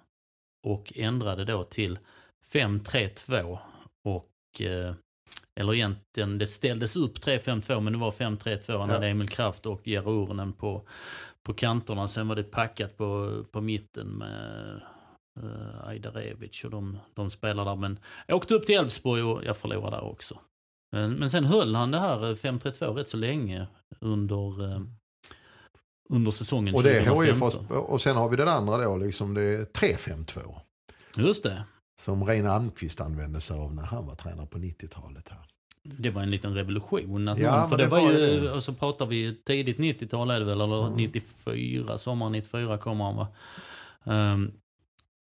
och 0.66 0.92
ändrade 0.96 1.44
då 1.44 1.64
till 1.64 1.98
5-3-2 2.52 3.58
och 4.04 4.60
eh, 4.60 4.94
eller 5.60 5.74
egentligen, 5.74 6.38
det 6.38 6.46
ställdes 6.46 6.96
upp 6.96 7.18
3-5-2 7.18 7.80
men 7.80 7.92
det 7.92 7.98
var 7.98 8.10
5-3-2. 8.10 8.78
Han 8.78 8.88
Ja. 8.88 8.94
hade 8.94 9.06
Emil 9.08 9.28
Kraft 9.28 9.66
och 9.66 9.88
Jere 9.88 10.10
Uronen 10.10 10.52
på, 10.52 10.82
på 11.42 11.54
kanterna. 11.54 12.08
Sen 12.08 12.28
var 12.28 12.36
det 12.36 12.42
packat 12.44 12.96
på, 12.96 13.44
på 13.50 13.60
mitten 13.60 14.06
med 14.06 14.80
uh, 15.42 15.88
Ajdarevic 15.88 16.64
och 16.64 16.70
de, 16.70 16.98
de 17.14 17.30
spelade 17.30 17.70
där. 17.70 17.76
Men 17.76 17.98
åkte 18.28 18.54
upp 18.54 18.66
till 18.66 18.74
Elfsborg 18.74 19.22
och 19.22 19.44
jag 19.44 19.56
förlorade 19.56 19.96
där 19.96 20.04
också. 20.04 20.38
Men, 20.94 21.12
men 21.14 21.30
sen 21.30 21.44
höll 21.44 21.74
han 21.74 21.90
det 21.90 21.98
här 21.98 22.30
eh, 22.30 22.34
5-3-2 22.34 22.94
rätt 22.94 23.08
så 23.08 23.16
länge 23.16 23.66
under, 24.00 24.72
eh, 24.72 24.80
under 26.10 26.30
säsongen 26.30 26.74
Och, 26.74 26.82
det 26.82 26.90
är 26.96 27.00
HIF 27.00 27.08
2015. 27.38 27.66
och, 27.76 27.90
och 27.92 28.00
sen 28.00 28.16
har 28.16 28.28
vi 28.28 28.36
den 28.36 28.48
andra 28.48 28.78
då, 28.84 28.96
liksom 28.96 29.34
det 29.34 29.42
är 29.42 29.64
3-5-2. 29.64 30.54
Just 31.16 31.42
det. 31.42 31.64
Som 32.00 32.24
Reine 32.24 32.50
Almqvist 32.50 33.00
använde 33.00 33.40
sig 33.40 33.56
av 33.58 33.74
när 33.74 33.82
han 33.82 34.06
var 34.06 34.14
tränare 34.14 34.46
på 34.46 34.58
90-talet 34.58 35.28
här. 35.28 35.40
Det 35.82 36.10
var 36.10 36.22
en 36.22 36.30
liten 36.30 36.54
revolution. 36.54 37.28
Att 37.28 37.38
Ja, 37.38 37.60
någon, 37.60 37.68
för 37.70 37.76
det 37.76 37.84
det 37.84 37.90
var 37.90 38.00
var 38.02 38.12
ju, 38.12 38.40
det. 38.40 38.50
och 38.52 38.64
så 38.64 38.72
pratar 38.74 39.06
vi 39.06 39.34
tidigt 39.46 39.78
90-tal 39.78 40.30
är 40.30 40.38
det 40.40 40.46
väl, 40.46 40.60
eller 40.60 40.82
Mm. 40.86 40.96
94, 40.96 41.98
sommaren 41.98 42.32
94 42.32 42.78
kommer 42.78 43.04
han 43.04 43.16
va. 43.16 43.26
Ehm, 44.04 44.50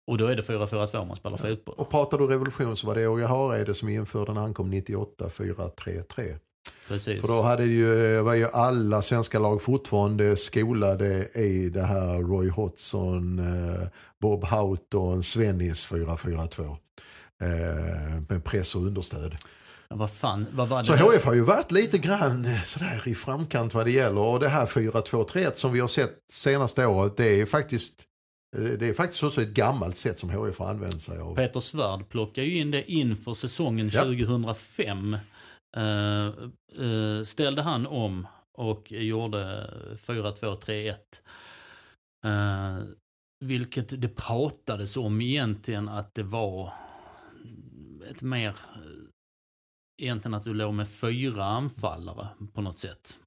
och 0.08 0.18
då 0.18 0.26
är 0.26 0.36
det 0.36 0.42
4-4-2 0.42 1.06
man 1.06 1.16
spelar 1.16 1.36
fotboll. 1.36 1.74
Och 1.78 1.90
pratar 1.90 2.18
du 2.18 2.26
revolution 2.26 2.76
så 2.76 2.86
var 2.86 2.94
det 2.94 3.06
Åge 3.06 3.26
Hareide 3.26 3.74
som 3.74 3.88
införde 3.88 4.32
när 4.32 4.40
han 4.40 4.54
kom 4.54 4.70
98 4.70 5.28
4-3-3. 5.28 6.38
Precis. 6.88 7.20
För 7.20 7.28
då 7.28 7.42
hade 7.42 7.64
ju, 7.64 8.20
var 8.20 8.34
ju 8.34 8.48
alla 8.52 9.02
svenska 9.02 9.38
lag 9.38 9.62
fortfarande 9.62 10.36
skolade 10.36 11.28
i 11.34 11.68
det 11.68 11.82
här 11.82 12.18
Roy 12.18 12.48
Hodgson, 12.48 13.38
eh, 13.38 13.88
Bob 14.20 14.44
Houghton, 14.44 15.22
Svennis 15.22 15.86
4-4-2. 15.86 16.76
Eh, 17.40 18.20
med 18.28 18.44
press 18.44 18.74
och 18.74 18.82
understöd. 18.82 19.36
Ja, 19.88 19.96
vad 19.96 20.10
fan, 20.10 20.46
vad 20.52 20.68
var 20.68 20.78
det? 20.78 20.84
Så 20.84 20.92
HF 20.92 21.24
har 21.24 21.34
ju 21.34 21.40
varit 21.40 21.72
lite 21.72 21.98
grann 21.98 22.44
eh, 22.44 22.62
sådär 22.62 23.02
i 23.06 23.14
framkant 23.14 23.74
vad 23.74 23.86
det 23.86 23.92
gäller. 23.92 24.20
Och 24.20 24.40
det 24.40 24.48
här 24.48 24.66
4-2-3 24.66 25.52
som 25.54 25.72
vi 25.72 25.80
har 25.80 25.88
sett 25.88 26.14
senaste 26.32 26.86
året, 26.86 27.16
det 27.16 27.40
är 27.40 27.46
faktiskt 27.46 28.07
det 28.56 28.88
är 28.88 28.94
faktiskt 28.94 29.22
också 29.22 29.42
ett 29.42 29.54
gammalt 29.54 29.96
sätt 29.96 30.18
som 30.18 30.30
HF 30.30 30.58
har 30.58 30.70
använt 30.70 31.02
sig 31.02 31.18
av. 31.18 31.34
Peter 31.36 31.60
Svärd 31.60 32.08
plockade 32.08 32.46
ju 32.46 32.60
in 32.60 32.70
det 32.70 32.92
inför 32.92 33.34
säsongen 33.34 33.90
Ja. 33.92 34.02
2005. 34.02 35.16
Eh, 35.76 36.26
eh, 36.26 37.22
ställde 37.24 37.62
han 37.62 37.86
om 37.86 38.26
och 38.58 38.92
gjorde 38.92 39.70
4-2-3-1. 39.96 41.22
Eh, 42.24 42.78
vilket 43.44 44.00
det 44.00 44.08
pratades 44.08 44.96
om 44.96 45.20
egentligen 45.20 45.88
att 45.88 46.14
det 46.14 46.22
var 46.22 46.72
ett 48.10 48.22
mer, 48.22 48.48
eh, 48.48 48.52
egentligen 50.02 50.34
att 50.34 50.44
du 50.44 50.54
låg 50.54 50.74
med 50.74 50.88
fyra 50.88 51.44
anfallare 51.44 52.28
på 52.54 52.60
något 52.60 52.78
sätt. 52.78 53.18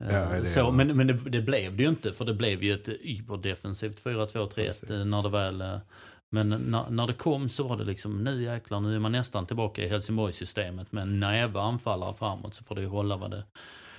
Eh, 0.00 0.14
Ja, 0.14 0.40
det- 0.40 0.48
så, 0.48 0.70
men 0.70 0.96
men 0.96 1.06
det, 1.06 1.12
det 1.12 1.40
blev 1.42 1.76
det 1.76 1.82
ju 1.82 1.88
inte 1.88 2.12
för 2.12 2.24
det 2.24 2.34
blev 2.34 2.62
ju 2.62 2.72
ett 2.74 2.88
yberdefensivt 2.88 4.02
4-2-3-1 4.04 4.48
Precis. 4.54 4.90
eh, 4.90 5.04
när 5.04 5.22
det 5.22 5.28
väl 5.28 5.60
eh, 5.60 5.76
men 6.32 6.48
när, 6.48 6.90
när 6.90 7.06
det 7.06 7.12
kom 7.12 7.48
så 7.48 7.68
var 7.68 7.76
det 7.76 7.84
liksom, 7.84 8.24
nu 8.24 8.42
jäklar, 8.42 8.80
nu 8.80 8.94
är 8.94 8.98
man 8.98 9.12
nästan 9.12 9.46
tillbaka 9.46 9.84
i 9.84 9.88
Helsingborgssystemet 9.88 10.92
med 10.92 11.02
en 11.02 11.20
näve 11.20 11.60
anfallare 11.60 12.14
framåt 12.14 12.54
så 12.54 12.64
får 12.64 12.74
det 12.74 12.80
ju 12.80 12.86
hålla 12.86 13.16
vad 13.16 13.30
det... 13.30 13.44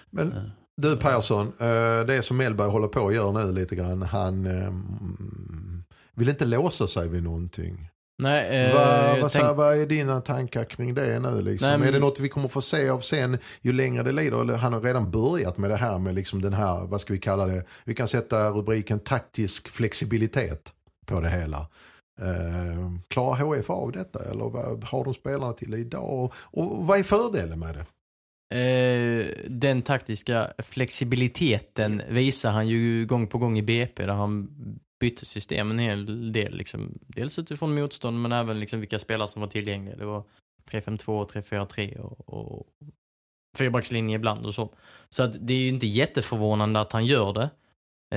Men 0.09 0.31
eh, 0.33 0.43
du 0.77 0.97
Persson, 0.97 1.47
eh, 1.59 2.05
det 2.07 2.25
som 2.25 2.37
Mellberg 2.37 2.69
håller 2.69 2.87
på 2.87 3.07
att 3.07 3.13
göra 3.15 3.31
nu 3.45 3.51
lite 3.53 3.75
grann, 3.75 4.01
han 4.01 4.45
eh, 4.45 4.73
vill 6.13 6.29
inte 6.29 6.45
låsa 6.45 6.87
sig 6.87 7.09
vid 7.09 7.23
någonting. 7.23 7.89
Nej, 8.21 8.65
eh, 8.67 8.73
vad, 8.75 9.19
vad, 9.21 9.31
tänk- 9.31 9.57
vad 9.57 9.77
är 9.81 9.86
dina 9.86 10.21
tankar 10.21 10.63
kring 10.63 10.93
det 10.93 11.19
nu? 11.19 11.41
Liksom? 11.41 11.69
Nej, 11.69 11.77
men- 11.77 11.88
Är 11.88 11.91
det 11.91 11.99
något 11.99 12.19
vi 12.19 12.29
kommer 12.29 12.47
få 12.47 12.62
se 12.62 12.89
av 12.89 12.99
sen 12.99 13.38
ju 13.62 13.73
längre 13.73 14.03
det 14.03 14.12
lider? 14.12 14.41
Eller 14.41 14.55
Han 14.55 14.73
har 14.73 14.81
redan 14.81 15.12
börjat 15.12 15.57
med 15.57 15.69
det 15.69 15.77
här 15.77 15.97
med 15.97 16.15
liksom 16.15 16.41
den 16.41 16.53
här, 16.53 16.86
vad 16.86 17.01
ska 17.01 17.13
vi 17.13 17.19
kalla 17.19 17.45
det? 17.45 17.63
Vi 17.84 17.95
kan 17.95 18.07
sätta 18.07 18.49
rubriken 18.49 18.99
taktisk 18.99 19.67
flexibilitet 19.69 20.73
på 21.05 21.21
det 21.21 21.29
hela. 21.29 21.57
Eh, 22.21 22.91
klarar 23.07 23.39
HF 23.39 23.69
av 23.69 23.91
detta 23.91 24.23
eller 24.31 24.49
vad 24.49 24.84
har 24.84 25.03
de 25.03 25.13
spelarna 25.13 25.53
till 25.53 25.73
idag? 25.73 26.03
Och, 26.10 26.34
och 26.51 26.86
vad 26.88 26.99
är 26.99 27.03
fördelen 27.03 27.60
med 27.60 27.75
det? 27.75 27.86
Eh, 28.55 29.25
den 29.47 29.81
taktiska 29.81 30.47
flexibiliteten 30.57 32.01
visar 32.10 32.51
han 32.51 32.67
ju 32.67 33.05
gång 33.05 33.27
på 33.27 33.38
gång 33.38 33.57
i 33.57 33.62
BP 33.62 34.05
där 34.05 34.13
han 34.13 34.49
bytte 35.01 35.25
system 35.25 35.71
en 35.71 35.79
hel 35.79 36.31
del. 36.31 36.55
Liksom, 36.55 36.99
dels 37.07 37.39
utifrån 37.39 37.75
motstånd 37.75 38.21
men 38.21 38.31
även 38.31 38.59
liksom 38.59 38.79
vilka 38.79 38.99
spelare 38.99 39.27
som 39.27 39.41
var 39.41 39.49
tillgängliga. 39.49 39.95
Det 39.95 40.05
var 40.05 40.23
3-5-2, 40.69 41.31
3-4-3 41.31 41.97
och, 41.97 42.29
och 42.29 42.67
fyrbackslinje 43.57 44.15
ibland 44.15 44.45
och 44.45 44.55
så. 44.55 44.75
Så 45.09 45.23
att 45.23 45.47
det 45.47 45.53
är 45.53 45.57
ju 45.57 45.67
inte 45.67 45.87
jätteförvånande 45.87 46.79
att 46.79 46.91
han 46.91 47.05
gör 47.05 47.33
det. 47.33 47.49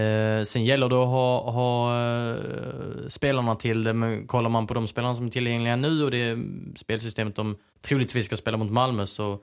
Eh, 0.01 0.45
sen 0.45 0.65
gäller 0.65 0.89
det 0.89 1.03
att 1.03 1.09
ha, 1.09 1.51
ha 1.51 2.01
eh, 2.03 3.09
spelarna 3.09 3.55
till 3.55 3.85
det. 3.85 3.93
Men 3.93 4.27
kollar 4.27 4.51
man 4.51 4.67
på 4.67 4.75
de 4.75 4.89
spelarna 4.89 5.15
som 5.15 5.27
är 5.27 5.31
tillgängliga 5.31 5.77
nu 5.77 6.05
och 6.05 6.11
det 6.11 6.39
spelsystemet 6.77 7.37
de 7.37 7.57
troligtvis 7.81 8.27
ska 8.27 8.37
spela 8.37 8.57
mot 8.57 8.71
Malmö 8.71 9.07
så 9.07 9.43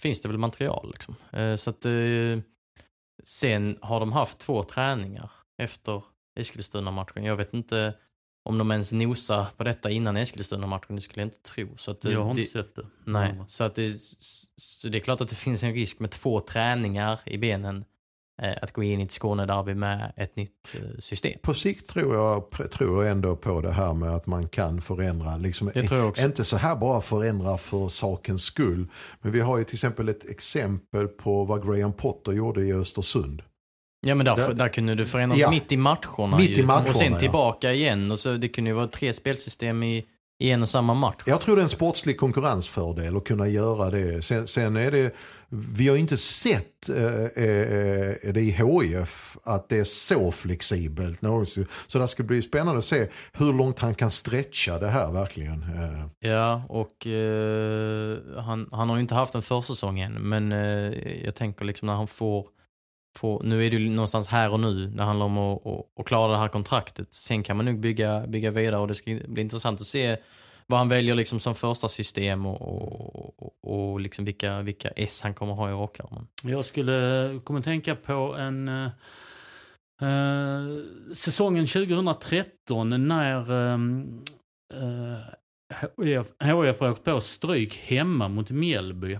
finns 0.00 0.20
det 0.20 0.28
väl 0.28 0.38
material. 0.38 0.90
Liksom. 0.92 1.14
Eh, 1.32 1.56
så 1.56 1.70
att, 1.70 1.84
eh, 1.84 2.38
sen 3.24 3.78
har 3.80 4.00
de 4.00 4.12
haft 4.12 4.38
två 4.38 4.62
träningar 4.62 5.30
efter 5.58 6.02
Eskilstuna-matchen. 6.36 7.24
Jag 7.24 7.36
vet 7.36 7.54
inte 7.54 7.94
om 8.44 8.58
de 8.58 8.70
ens 8.70 8.92
nosar 8.92 9.46
på 9.56 9.64
detta 9.64 9.90
innan 9.90 10.16
Eskilstuna-matchen, 10.16 10.96
det 10.96 11.02
skulle 11.02 11.20
jag 11.22 11.26
inte 11.26 11.42
tro. 11.42 11.76
Så 11.76 11.90
att, 11.90 12.04
eh, 12.04 12.12
Jag 12.12 12.22
har 12.22 12.30
inte 12.30 12.42
det, 12.42 12.46
sett 12.46 12.74
det. 12.74 12.86
Nej, 13.04 13.34
så, 13.46 13.64
att 13.64 13.74
det, 13.74 13.92
så 14.56 14.88
det 14.88 14.98
är 14.98 15.00
klart 15.00 15.20
att 15.20 15.28
det 15.28 15.34
finns 15.34 15.62
en 15.62 15.72
risk 15.72 15.98
med 16.00 16.10
två 16.10 16.40
träningar 16.40 17.20
i 17.24 17.38
benen 17.38 17.84
eh, 18.42 18.54
att 18.62 18.72
gå 18.72 18.82
in 18.82 19.00
i 19.00 19.04
ett 19.04 19.12
Skånederby 19.12 19.74
med 19.74 20.12
ett 20.16 20.36
nytt 20.36 20.74
eh, 20.74 21.00
system. 21.00 21.38
På 21.42 21.54
sikt 21.54 21.88
tror 21.88 22.14
jag, 22.14 22.70
tror 22.72 23.04
jag 23.04 23.12
ändå 23.12 23.36
på 23.36 23.60
det 23.60 23.72
här 23.72 23.94
med 23.94 24.10
att 24.10 24.26
man 24.26 24.48
kan 24.48 24.80
förändra. 24.80 25.36
Liksom, 25.36 25.70
Det 25.74 25.82
tror 25.82 26.00
jag 26.00 26.08
också. 26.08 26.24
Inte 26.24 26.44
så 26.44 26.56
här 26.56 26.76
bara 26.76 27.00
förändra 27.00 27.58
för 27.58 27.88
sakens 27.88 28.42
skull. 28.42 28.86
Men 29.20 29.32
vi 29.32 29.40
har 29.40 29.58
ju 29.58 29.64
till 29.64 29.76
exempel 29.76 30.08
ett 30.08 30.24
exempel 30.24 31.08
på 31.08 31.44
vad 31.44 31.66
Graham 31.66 31.92
Potter 31.92 32.32
gjorde 32.32 32.64
i 32.64 32.72
Östersund. 32.72 33.42
Ja 34.06 34.14
men 34.14 34.26
där, 34.26 34.52
Där- 34.54 34.68
kunde 34.68 34.94
du 34.94 35.06
förändras 35.06 35.40
Ja. 35.40 35.50
mitt 35.50 35.72
i 35.72 35.76
matcherna. 35.76 36.36
Mitt 36.36 36.50
i 36.50 36.54
ju. 36.54 36.66
matcherna, 36.66 36.82
och 36.90 36.96
sen 36.96 37.12
ja. 37.12 37.18
tillbaka 37.18 37.72
igen. 37.72 38.10
Och 38.10 38.18
så, 38.18 38.32
det 38.36 38.48
kunde 38.48 38.70
ju 38.70 38.74
vara 38.76 38.88
tre 38.88 39.12
spelsystem 39.12 39.82
i, 39.82 40.04
i 40.38 40.50
en 40.50 40.62
och 40.62 40.68
samma 40.68 40.94
match. 40.94 41.22
Jag 41.26 41.40
tror 41.40 41.56
det 41.56 41.62
är 41.62 41.64
en 41.64 41.68
sportslig 41.68 42.16
konkurrensfördel 42.18 43.16
att 43.16 43.24
kunna 43.24 43.48
göra 43.48 43.90
det. 43.90 44.22
Sen, 44.22 44.46
sen 44.48 44.76
är 44.76 44.90
det, 44.90 45.14
vi 45.48 45.88
har 45.88 45.94
ju 45.94 46.00
inte 46.00 46.16
sett 46.16 46.88
eh, 46.88 47.04
eh, 47.44 48.32
det 48.32 48.40
i 48.40 48.50
HIF 48.50 49.36
att 49.44 49.68
det 49.68 49.78
är 49.78 49.84
så 49.84 50.32
flexibelt. 50.32 51.22
någonsin. 51.22 51.66
Så 51.86 51.98
det 51.98 52.08
ska 52.08 52.22
bli 52.22 52.42
spännande 52.42 52.78
att 52.78 52.84
se 52.84 53.08
hur 53.32 53.52
långt 53.52 53.78
han 53.78 53.94
kan 53.94 54.10
stretcha 54.10 54.78
det 54.78 54.88
här 54.88 55.10
verkligen. 55.10 55.62
Eh, 55.62 56.30
Ja, 56.30 56.62
och 56.68 57.06
eh, 57.06 58.18
han, 58.38 58.68
han 58.72 58.88
har 58.88 58.96
ju 58.96 59.02
inte 59.02 59.14
haft 59.14 59.34
en 59.34 59.42
försäsong 59.42 60.00
än. 60.00 60.12
Men 60.12 60.52
eh, 60.52 61.18
jag 61.24 61.34
tänker 61.34 61.64
liksom 61.64 61.86
när 61.86 61.94
han 61.94 62.06
får, 62.06 62.46
få, 63.16 63.42
Nu 63.44 63.66
är 63.66 63.70
det 63.70 63.76
ju 63.76 63.90
någonstans 63.90 64.28
här 64.28 64.52
och 64.52 64.60
nu. 64.60 64.86
Det 64.86 65.02
handlar 65.02 65.26
om 65.26 65.38
att, 65.38 65.66
att, 65.66 66.00
att 66.00 66.06
klara 66.06 66.32
det 66.32 66.38
här 66.38 66.48
kontraktet. 66.48 67.14
Sen 67.14 67.42
kan 67.42 67.56
man 67.56 67.66
nog 67.66 67.80
bygga, 67.80 68.26
bygga 68.26 68.50
vidare 68.50 68.78
och 68.78 68.88
det 68.88 68.94
ska 68.94 69.18
bli 69.28 69.42
intressant 69.42 69.80
att 69.80 69.86
se 69.86 70.16
vad 70.66 70.78
han 70.78 70.88
väljer 70.88 71.14
liksom 71.14 71.40
som 71.40 71.54
första 71.54 71.88
system 71.88 72.46
och, 72.46 72.62
och, 72.62 73.42
och, 73.42 73.92
och 73.92 74.00
liksom 74.00 74.24
vilka, 74.24 74.62
vilka 74.62 74.88
S 74.88 75.20
han 75.22 75.34
kommer 75.34 75.54
ha 75.54 75.70
i 75.70 75.72
rockärmen. 75.72 76.26
Jag 76.42 76.64
skulle 76.64 77.40
komma 77.44 77.62
tänka 77.62 77.96
på 77.96 78.36
en 78.38 78.68
eh, 78.68 78.84
eh 80.02 80.66
säsongen 81.14 81.66
2013 81.66 83.08
när 83.08 83.52
eh, 83.52 83.78
eh 84.82 85.18
HIF, 86.02 86.26
har 86.38 86.90
åkt 86.90 87.04
på 87.04 87.20
stryk 87.20 87.76
hemma 87.76 88.28
mot 88.28 88.50
Mjällby. 88.50 89.18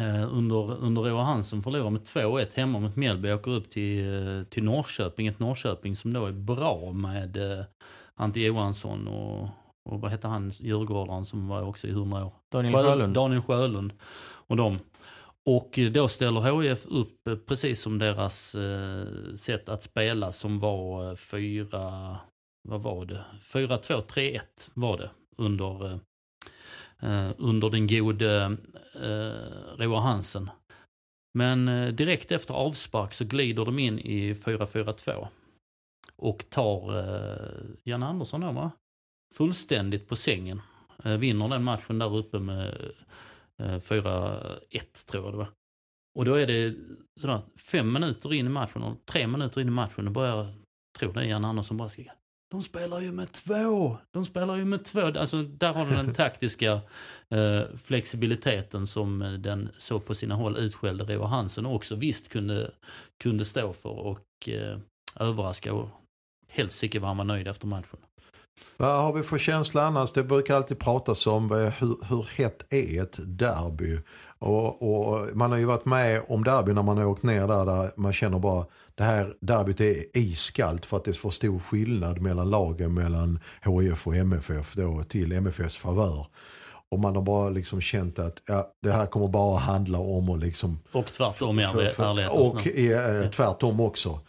Eh, 0.00 0.34
under, 0.36 0.72
under 0.82 1.02
Roa 1.02 1.22
Hansen 1.22 1.62
förlorar 1.62 1.90
med 1.90 2.00
2-1 2.02 2.46
hemma 2.54 2.78
mot 2.78 2.96
Mjällby. 2.96 3.32
Åker 3.32 3.50
upp 3.50 3.70
till, 3.70 4.14
eh, 4.38 4.42
till 4.42 4.64
Norrköping. 4.64 5.26
Ett 5.26 5.38
Norrköping 5.38 5.96
som 5.96 6.12
då 6.12 6.26
är 6.26 6.32
bra 6.32 6.92
med 6.92 7.36
eh, 7.58 7.64
Ante 8.16 8.40
Johansson 8.40 9.08
och, 9.08 9.42
och 9.90 10.00
vad 10.00 10.10
hette 10.10 10.28
han, 10.28 10.50
djurgårdaren 10.58 11.24
som 11.24 11.48
var 11.48 11.62
också 11.62 11.86
i 11.86 11.90
100 11.90 12.24
år. 12.26 12.32
Daniel 12.52 12.74
Sjö- 12.74 12.82
Sjölund. 12.84 13.14
Daniel 13.14 13.42
Sjölund 13.42 13.92
och 14.46 14.56
dem. 14.56 14.78
Och 15.46 15.78
eh, 15.78 15.90
då 15.92 16.08
ställer 16.08 16.60
HIF 16.62 16.86
upp 16.86 17.46
precis 17.46 17.80
som 17.82 17.98
deras 17.98 18.54
eh, 18.54 19.06
sätt 19.36 19.68
att 19.68 19.82
spela 19.82 20.32
som 20.32 20.58
var 20.58 21.08
eh, 21.10 21.14
fyra, 21.16 22.16
vad 22.68 22.82
var 22.82 23.04
det? 23.04 23.24
4-2-3-1 23.52 24.40
var 24.74 24.98
det 24.98 25.10
under, 25.36 26.00
Eh, 27.02 27.30
under 27.38 27.70
den 27.70 27.86
gode 27.86 28.56
eh, 28.94 29.78
Roa 29.78 30.00
Hansen. 30.00 30.50
Men 31.34 31.68
eh, 31.68 31.88
direkt 31.88 32.32
efter 32.32 32.54
avspark 32.54 33.12
så 33.12 33.24
glider 33.24 33.64
de 33.64 33.78
in 33.78 33.98
i 33.98 34.34
4-4-2. 34.34 35.28
Och 36.16 36.44
tar 36.50 36.98
eh, 36.98 37.66
Jan 37.84 38.02
Andersson 38.02 38.40
då 38.40 38.52
va? 38.52 38.70
Fullständigt 39.34 40.08
på 40.08 40.16
sängen. 40.16 40.62
Eh, 41.04 41.16
vinner 41.16 41.48
den 41.48 41.64
matchen 41.64 41.98
där 41.98 42.16
uppe 42.16 42.38
med 42.38 42.74
eh, 43.58 43.74
4-1 43.74 44.58
tror 45.10 45.24
jag 45.24 45.32
det 45.32 45.38
var. 45.38 45.48
Och 46.18 46.24
då 46.24 46.34
är 46.34 46.46
det 46.46 46.74
sådär 47.20 47.40
fem 47.70 47.92
minuter 47.92 48.34
in 48.34 48.46
i 48.46 48.48
matchen, 48.48 48.82
och 48.82 49.06
tre 49.06 49.26
minuter 49.26 49.60
in 49.60 49.68
i 49.68 49.70
matchen, 49.70 50.04
då 50.04 50.10
börjar, 50.10 50.54
tror 50.98 51.12
det 51.12 51.20
är 51.20 51.24
Jan 51.24 51.44
Andersson 51.44 51.76
bara 51.76 51.88
skrika. 51.88 52.12
De 52.50 52.62
spelar 52.62 53.00
ju 53.00 53.12
med 53.12 53.32
två! 53.32 53.96
De 54.10 54.24
spelar 54.24 54.56
ju 54.56 54.64
med 54.64 54.84
två! 54.84 55.00
Alltså 55.00 55.42
där 55.42 55.72
har 55.72 55.86
du 55.86 55.96
den 55.96 56.14
taktiska 56.14 56.80
eh, 57.30 57.62
flexibiliteten 57.84 58.86
som 58.86 59.22
eh, 59.22 59.32
den 59.32 59.68
så 59.78 60.00
på 60.00 60.14
sina 60.14 60.34
håll 60.34 60.56
utskällde 60.56 61.04
Roa 61.04 61.26
Hansen 61.26 61.66
också 61.66 61.94
visst 61.94 62.28
kunde, 62.28 62.70
kunde 63.22 63.44
stå 63.44 63.72
för 63.72 63.90
och 63.90 64.48
eh, 64.48 64.78
överraska 65.20 65.72
och 65.72 65.88
helsike 66.48 67.00
var 67.00 67.08
han 67.08 67.16
var 67.16 67.24
nöjd 67.24 67.48
efter 67.48 67.66
matchen. 67.66 67.98
Vad 68.76 69.02
har 69.02 69.12
vi 69.12 69.22
för 69.22 69.38
känsla 69.38 69.82
annars? 69.86 70.12
Det 70.12 70.24
brukar 70.24 70.56
alltid 70.56 70.78
pratas 70.78 71.26
om 71.26 71.52
eh, 71.52 71.58
hur, 71.58 72.08
hur 72.08 72.28
hett 72.36 72.66
är 72.70 73.02
ett 73.02 73.16
derby? 73.18 73.98
Och, 74.38 74.82
och 74.82 75.36
man 75.36 75.50
har 75.50 75.58
ju 75.58 75.64
varit 75.64 75.84
med 75.84 76.22
om 76.28 76.44
derby 76.44 76.72
när 76.72 76.82
man 76.82 76.98
har 76.98 77.04
åkt 77.04 77.22
ner 77.22 77.46
där, 77.48 77.66
där 77.66 77.90
man 77.96 78.12
känner 78.12 78.38
bara 78.38 78.66
det 78.94 79.04
här 79.04 79.34
derbyt 79.40 79.80
är 79.80 80.04
iskallt 80.18 80.86
för 80.86 80.96
att 80.96 81.04
det 81.04 81.10
är 81.10 81.12
för 81.12 81.30
stor 81.30 81.58
skillnad 81.58 82.20
mellan 82.20 82.50
lagen 82.50 82.94
mellan 82.94 83.40
HIF 83.64 84.06
och 84.06 84.16
MFF 84.16 84.74
då 84.74 85.02
till 85.08 85.32
MFFs 85.32 85.76
favör. 85.76 86.26
Och 86.90 86.98
man 86.98 87.14
har 87.16 87.22
bara 87.22 87.48
liksom 87.48 87.80
känt 87.80 88.18
att 88.18 88.42
ja, 88.46 88.66
det 88.82 88.90
här 88.92 89.06
kommer 89.06 89.28
bara 89.28 89.58
handla 89.58 89.98
om 89.98 90.30
att 90.30 90.40
liksom 90.40 90.78
Och 90.92 91.06
tvärtom 91.06 91.60
i 91.60 91.62
ärlighetens 91.62 92.30
Och 92.30 92.54
namn. 92.54 93.22
eh, 93.24 93.30
tvärtom 93.30 93.80
också. 93.80 94.20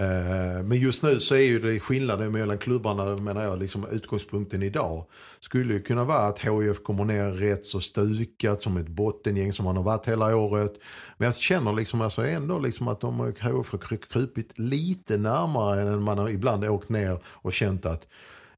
Eh, 0.00 0.62
men 0.62 0.78
just 0.78 1.02
nu 1.02 1.20
så 1.20 1.34
är 1.34 1.40
ju 1.40 1.58
det 1.60 1.80
skillnaden 1.80 2.32
mellan 2.32 2.58
klubbarna, 2.58 3.16
menar 3.16 3.42
jag, 3.42 3.58
liksom 3.58 3.86
utgångspunkten 3.90 4.62
idag. 4.62 5.04
Skulle 5.40 5.74
ju 5.74 5.82
kunna 5.82 6.04
vara 6.04 6.26
att 6.26 6.38
HIF 6.38 6.82
kommer 6.82 7.04
ner 7.04 7.30
rätt 7.30 7.66
så 7.66 7.80
stukat 7.80 8.60
som 8.60 8.76
ett 8.76 8.88
bottengäng 8.88 9.52
som 9.52 9.64
man 9.64 9.76
har 9.76 9.84
varit 9.84 10.08
hela 10.08 10.36
året. 10.36 10.74
Men 11.16 11.26
jag 11.26 11.36
känner 11.36 11.72
liksom 11.72 12.00
alltså 12.00 12.26
ändå 12.26 12.58
liksom 12.58 12.88
att 12.88 13.00
de 13.00 13.26
HIF 13.26 13.72
har 13.72 13.96
krupit 13.96 14.58
lite 14.58 15.16
närmare 15.16 15.80
än 15.80 16.02
man 16.02 16.18
har 16.18 16.28
ibland 16.28 16.64
åkt 16.64 16.88
ner 16.88 17.18
och 17.26 17.52
känt 17.52 17.86
att 17.86 18.06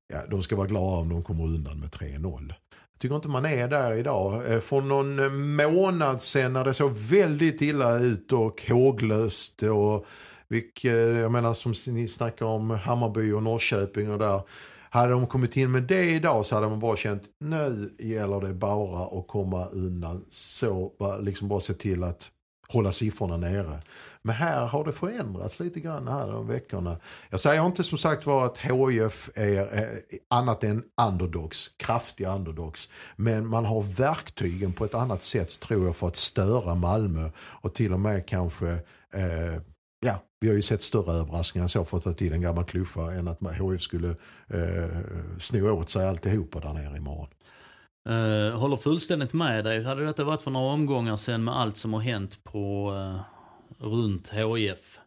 ja, 0.09 0.19
de 0.31 0.43
ska 0.43 0.57
vara 0.57 0.67
glada 0.67 0.97
om 0.97 1.09
de 1.09 1.23
kommer 1.23 1.45
undan 1.45 1.81
med 1.81 1.89
3-0. 1.91 2.53
Jag 3.01 3.03
tycker 3.03 3.17
inte 3.17 3.29
man 3.29 3.47
är 3.47 3.69
där 3.69 3.93
idag. 3.93 4.53
Eh, 4.53 4.61
för 4.61 4.81
någon 4.81 5.19
eh, 5.19 5.31
månad 5.31 6.23
sedan 6.23 6.53
när 6.53 6.65
det 6.65 6.75
såg 6.75 6.93
väldigt 6.93 7.63
illa 7.63 7.99
ut 7.99 8.33
och 8.33 8.63
håglöst 8.69 9.63
och 9.63 10.07
vilket, 10.49 10.93
eh, 10.93 10.99
jag 10.99 11.33
menar 11.33 11.55
som 11.55 11.75
ni 11.87 12.09
snackar 12.09 12.47
om 12.47 12.71
Hammarby 12.71 13.33
och 13.33 13.43
Norrköping 13.43 14.11
och 14.11 14.19
där. 14.19 14.43
Hade 14.91 15.13
de 15.13 15.27
kommit 15.27 15.57
in 15.57 15.71
med 15.71 15.83
det 15.83 16.11
idag 16.11 16.47
så 16.47 16.55
hade 16.55 16.69
man 16.69 16.81
bara 16.81 16.97
känt 16.97 17.23
nu 17.39 17.95
gäller 17.99 18.41
det 18.41 18.55
bara 18.55 19.19
att 19.19 19.29
komma 19.29 19.67
undan. 19.67 20.25
Så 20.29 20.93
liksom 21.21 21.49
bara 21.49 21.61
se 21.61 21.75
till 21.75 22.05
att 22.05 22.31
hålla 22.69 22.93
siffrorna 22.93 23.37
nere. 23.37 23.83
Men 24.23 24.35
här 24.35 24.67
har 24.67 24.85
det 24.85 24.93
förändrats 24.93 25.61
lite 25.61 25.81
grann 25.81 26.09
här 26.09 26.27
de 26.27 26.47
veckorna. 26.47 26.97
Jag 27.31 27.41
säger 27.41 27.67
inte 27.67 27.85
som 27.85 27.99
sagt 27.99 28.27
var 28.27 28.47
att 28.47 28.59
HIF 28.59 29.31
är 29.35 29.79
eh, 29.79 30.19
annat 30.29 30.65
än 30.65 30.83
underdogs, 31.09 31.71
kraftiga 31.77 32.35
underdogs. 32.35 32.89
Men 33.17 33.47
man 33.47 33.65
har 33.65 33.83
verktygen 33.83 34.73
på 34.73 34.85
ett 34.85 34.95
annat 34.95 35.23
sätt 35.23 35.61
tror 35.61 35.87
jag 35.87 35.97
för 35.97 36.07
att 36.07 36.17
störa 36.17 36.75
Malmö 36.75 37.31
och 37.37 37.75
till 37.75 37.93
och 37.93 38.01
med 38.01 38.27
kanske 38.27 38.69
eh, 39.15 39.63
Ja, 40.07 40.19
vi 40.41 40.49
har 40.49 40.55
ju 40.55 40.63
sett 40.63 40.83
större 40.83 41.13
överraskningar 41.13 41.67
så 41.67 41.85
för 41.85 41.97
att 41.97 42.05
ta 42.05 42.13
till 42.13 42.33
en 42.33 42.41
gammal 42.41 42.65
kluffa 42.65 43.13
än 43.13 43.29
att 43.29 43.39
HIF 43.41 43.83
skulle 43.83 44.09
eh, 44.49 44.99
sno 45.39 45.71
åt 45.71 45.91
sig 45.91 46.09
alltihopa 46.09 46.61
där 46.61 46.73
nere 46.73 46.97
imorgon. 46.97 47.29
Uh, 48.09 48.17
eh, 48.17 48.59
håller 48.59 48.77
fullständigt 48.77 49.33
med 49.33 49.65
dig. 49.65 49.85
Hade 49.85 50.05
detta 50.05 50.25
varit 50.25 50.43
för 50.43 50.51
några 50.51 50.73
omgångar 50.73 51.17
sen 51.17 51.45
med 51.45 51.57
allt 51.57 51.77
som 51.77 51.93
har 51.93 52.01
hänt 52.01 52.45
på 52.45 52.91
uh, 52.91 53.21
runt 53.81 54.29
HIF 54.29 55.01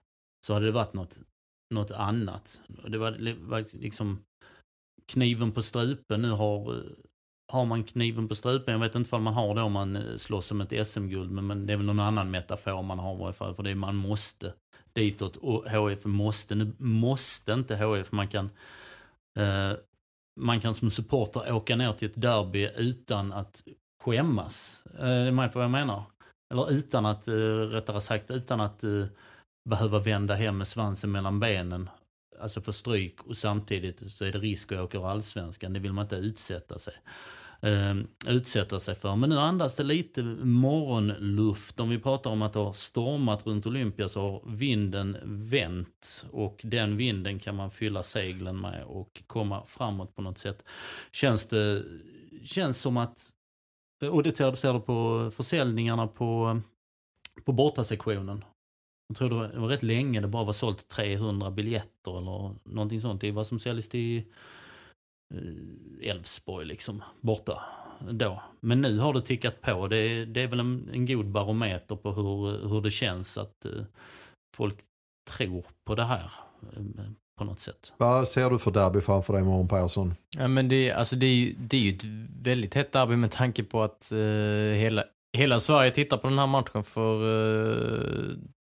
så 0.46 0.54
hade 0.54 0.66
det 0.66 0.72
varit 0.72 0.94
något, 0.94 1.20
något 1.74 1.92
annat. 1.92 2.62
Det 2.88 2.98
var, 2.98 3.36
var 3.48 3.66
liksom 3.72 4.24
kniven 5.06 5.52
på 5.52 5.62
strupen. 5.62 6.22
Nu 6.22 6.30
har, 6.32 6.84
har 7.52 7.66
man 7.66 7.84
kniven 7.84 8.28
på 8.28 8.36
strupen. 8.36 8.72
Jag 8.72 8.80
vet 8.80 8.96
inte 8.96 9.16
om 9.16 9.24
man 9.24 9.34
har 9.34 9.56
det 9.56 9.62
om 9.62 9.72
man 9.72 9.96
eh, 9.96 10.18
slåss 10.18 10.52
om 10.52 10.62
ett 10.62 10.88
SM-guld. 10.88 11.32
Men, 11.32 11.66
det 11.66 11.74
är 11.74 11.78
väl 11.78 11.86
någon 11.86 12.00
annan 12.00 12.32
metafor 12.32 12.82
man 12.82 13.00
har 13.00 13.16
i 13.16 13.20
varje 13.20 13.34
fall. 13.34 13.56
För 13.56 13.64
det 13.64 13.72
är 13.72 13.76
man 13.76 13.96
måste 13.96 14.54
ditåt. 14.94 15.36
Och 15.36 15.70
HIF 15.70 16.06
måste. 16.06 16.56
Nu 16.56 16.74
måste 16.78 17.54
inte 17.54 17.76
HIF. 17.76 18.12
Man 18.12 18.28
kan 18.28 18.50
eh, 19.40 19.74
man 20.40 20.62
kan 20.62 20.76
som 20.76 20.92
supporter 20.92 21.54
åka 21.54 21.76
ner 21.76 21.94
till 21.94 22.10
ett 22.10 22.22
derby 22.22 22.70
utan 22.78 23.34
att 23.34 23.64
skämmas. 24.04 24.82
Eh, 25.00 25.08
Är 25.08 25.26
du 25.26 25.32
med 25.32 25.54
på 25.54 25.60
vad 25.60 25.64
jag 25.64 25.72
menar? 25.72 26.04
Eller 26.54 26.72
utan 26.72 27.06
att, 27.06 27.28
eh, 27.28 27.34
rättare 27.34 28.02
sagt, 28.02 28.32
utan 28.32 28.62
att 28.62 28.84
eh, 28.84 29.06
behöva 29.70 30.00
vända 30.00 30.36
hem 30.36 30.58
med 30.58 30.68
svansen 30.70 31.12
mellan 31.12 31.40
benen. 31.40 31.90
Alltså 32.42 32.62
få 32.62 32.74
stryk 32.74 33.24
och 33.24 33.38
samtidigt 33.38 34.12
så 34.12 34.26
är 34.26 34.32
det 34.32 34.40
risk 34.40 34.72
att 34.72 34.80
åka 34.80 34.98
ur 34.98 35.12
allsvenskan. 35.12 35.74
Det 35.74 35.80
vill 35.80 35.94
man 35.94 36.06
inte 36.06 36.16
utsätta 36.16 36.80
sig. 36.80 36.94
eh, 37.62 37.96
utsätta 38.28 38.80
sig 38.80 38.96
för. 38.96 39.16
Men 39.16 39.30
nu 39.30 39.40
andas 39.40 39.76
det 39.76 39.84
lite 39.84 40.24
morgonluft. 40.44 41.80
Om 41.80 41.90
vi 41.90 42.00
pratar 42.00 42.30
om 42.32 42.42
att 42.42 42.54
det 42.54 42.60
har 42.60 42.74
stormat 42.74 43.48
runt 43.48 43.66
Olympia 43.68 44.10
så 44.10 44.22
har 44.22 44.44
vinden 44.58 45.18
vänt 45.26 46.26
och 46.32 46.62
den 46.64 46.98
vinden 46.98 47.40
kan 47.40 47.56
man 47.56 47.72
fylla 47.72 48.04
seglen 48.04 48.62
med 48.62 48.84
och 48.86 49.24
komma 49.28 49.64
framåt 49.68 50.16
på 50.16 50.22
något 50.22 50.38
sätt. 50.38 50.64
Känns 51.12 51.48
det 51.48 51.84
känns 52.46 52.78
som 52.82 52.98
att, 52.98 53.33
och 54.10 54.24
det 54.24 54.38
ser 54.38 54.74
du 54.74 54.80
på 54.80 55.32
försäljningarna 55.32 56.08
på, 56.08 56.62
på 57.46 57.52
bortasektionen. 57.52 58.44
Jag 59.08 59.18
tror 59.18 59.30
det 59.30 59.36
var, 59.36 59.48
det 59.48 59.60
var 59.60 59.68
rätt 59.68 59.84
länge 59.84 60.22
det 60.22 60.28
bara 60.28 60.44
var 60.44 60.54
sålt 60.54 60.88
300 60.88 61.52
biljetter 61.52 62.18
eller 62.18 62.56
någonting 62.64 63.02
sånt. 63.02 63.22
Det 63.22 63.28
är 63.28 63.32
vad 63.32 63.48
som 63.48 63.60
säljs 63.60 63.90
till 63.90 64.24
eh, 65.34 66.10
Elfsborg 66.10 66.66
liksom, 66.66 67.04
borta 67.22 67.64
då. 68.12 68.42
Men 68.60 68.82
nu 68.82 69.00
har 69.00 69.14
det 69.14 69.22
tickat 69.22 69.62
på. 69.62 69.88
Det, 69.88 70.26
det 70.26 70.42
är 70.42 70.48
väl 70.48 70.60
en, 70.60 70.90
en, 70.94 71.06
god 71.06 71.32
barometer 71.32 71.96
på 71.96 72.12
hur, 72.12 72.68
hur 72.70 72.82
det 72.82 72.92
känns 72.92 73.38
att 73.38 73.66
uh, 73.66 73.84
folk 74.56 74.80
tror 75.30 75.66
på 75.86 75.96
det 75.96 76.04
här 76.04 76.32
eh, 76.62 76.84
på 77.44 77.50
något 77.50 77.60
sätt. 77.60 77.94
Vad 77.98 78.28
ser 78.28 78.50
du 78.50 78.60
för 78.60 78.72
derby 78.72 79.02
framför 79.02 79.34
dig 79.34 79.42
imorgon 79.42 79.68
Persson? 79.68 80.16
Ja, 80.38 80.48
men 80.48 80.70
det, 80.70 80.92
alltså 80.92 81.16
det, 81.16 81.26
är 81.26 81.36
ju, 81.36 81.56
det 81.58 81.78
är 81.78 81.82
ju 81.82 81.96
ett 81.96 82.04
väldigt 82.42 82.74
hett 82.74 82.92
derby 82.92 83.16
med 83.16 83.32
tanke 83.32 83.64
på 83.64 83.84
att 83.84 84.10
uh, 84.14 84.74
hela, 84.74 85.04
hela 85.38 85.60
Sverige 85.60 85.92
tittar 85.92 86.18
på 86.18 86.28
den 86.28 86.40
här 86.40 86.48
matchen 86.48 86.84
för 86.84 87.20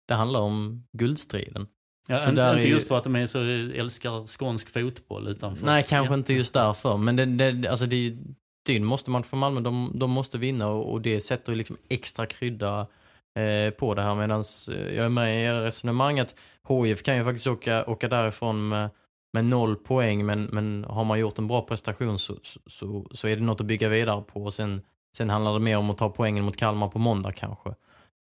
det 0.07 0.13
handlar 0.13 0.39
om 0.39 0.83
guldstriden. 0.91 1.67
Ja, 2.07 2.19
så 2.19 2.29
inte, 2.29 2.53
inte 2.55 2.67
just 2.67 2.87
för 2.87 2.97
att 2.97 3.03
de 3.03 3.15
är 3.15 3.27
så 3.27 3.39
älskar 3.79 4.27
skånsk 4.27 4.69
fotboll. 4.69 5.27
Utan 5.27 5.55
för 5.55 5.65
Nej, 5.65 5.85
kanske 5.87 6.13
ja. 6.13 6.17
inte 6.17 6.33
just 6.33 6.53
därför. 6.53 6.97
Men 6.97 7.15
det, 7.15 7.25
det, 7.25 7.67
alltså 7.67 7.85
det, 7.85 8.17
det 8.65 8.79
måste 8.79 9.11
man 9.11 9.23
för 9.23 9.37
Malmö. 9.37 9.61
De, 9.61 9.91
de 9.95 10.11
måste 10.11 10.37
vinna 10.37 10.67
och, 10.67 10.91
och 10.91 11.01
det 11.01 11.21
sätter 11.21 11.55
liksom 11.55 11.77
extra 11.89 12.25
krydda 12.25 12.79
eh, 12.79 12.87
Eh, 13.35 13.69
på 13.71 13.93
det 13.93 14.01
här. 14.01 14.15
Medan 14.15 14.43
eh, 14.71 14.95
jag 14.95 15.05
är 15.05 15.09
med 15.09 15.41
i 15.41 15.43
era 15.43 15.65
resonemang 15.65 16.19
att 16.19 16.35
HIF 16.67 17.03
kan 17.03 17.17
ju 17.17 17.23
faktiskt 17.23 17.47
åka, 17.47 17.85
åka 17.85 18.07
därifrån 18.07 18.67
med, 18.67 18.89
med 19.33 19.45
noll 19.45 19.75
poäng. 19.75 20.25
Men, 20.25 20.43
men 20.43 20.85
har 20.89 21.03
man 21.03 21.19
gjort 21.19 21.39
en 21.39 21.47
bra 21.47 21.61
prestation 21.61 22.19
så, 22.19 22.35
så, 22.65 23.07
så 23.11 23.27
är 23.27 23.35
det 23.35 23.43
något 23.43 23.61
att 23.61 23.67
bygga 23.67 23.89
vidare 23.89 24.21
på. 24.21 24.43
Och 24.43 24.53
sen, 24.53 24.81
sen 25.17 25.29
handlar 25.29 25.53
det 25.53 25.59
mer 25.59 25.77
om 25.77 25.89
att 25.89 25.97
ta 25.97 26.09
poängen 26.09 26.43
mot 26.43 26.57
Kalmar 26.57 26.87
på 26.87 26.99
måndag 26.99 27.31
kanske. 27.31 27.75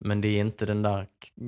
Men 0.05 0.21
det 0.21 0.29
är 0.29 0.41
inte 0.41 0.67
den 0.67 0.83
där 0.83 1.07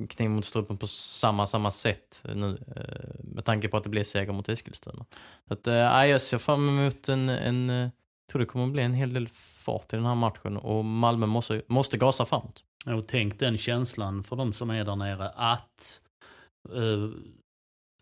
kniv 0.09 0.29
mot 0.29 0.45
strupen 0.45 0.77
på 0.77 0.87
samma, 0.87 1.47
samma 1.47 1.71
sätt 1.71 2.23
nu 2.35 2.57
eh, 2.75 3.23
med 3.23 3.45
tanke 3.45 3.67
på 3.67 3.77
att 3.77 3.83
det 3.83 3.89
blir 3.89 4.03
seger 4.03 4.33
mot 4.33 4.49
Eskilstuna. 4.49 5.05
Så 5.47 5.53
att, 5.53 5.67
äh, 5.67 6.05
jag 6.05 6.21
ser 6.21 6.37
fram 6.37 6.69
emot 6.69 7.09
en, 7.09 7.29
en 7.29 7.69
jag 7.69 8.31
tror 8.31 8.39
det 8.39 8.45
kommer 8.45 8.65
att 8.65 8.71
bli 8.71 8.83
en 8.83 8.93
hel 8.93 9.13
del 9.13 9.27
fart 9.65 9.93
i 9.93 9.95
den 9.95 10.05
här 10.05 10.15
matchen 10.15 10.57
och 10.57 10.85
Malmö 10.85 11.25
måste, 11.25 11.61
måste 11.67 11.97
gasa 11.97 12.25
framåt. 12.25 12.63
Och 12.85 13.07
tänk 13.07 13.39
den 13.39 13.57
känslan 13.57 14.23
för 14.23 14.35
de 14.35 14.53
som 14.53 14.69
är 14.69 14.85
där 14.85 14.95
nere 14.95 15.29
att 15.29 16.01
uh, 16.75 17.09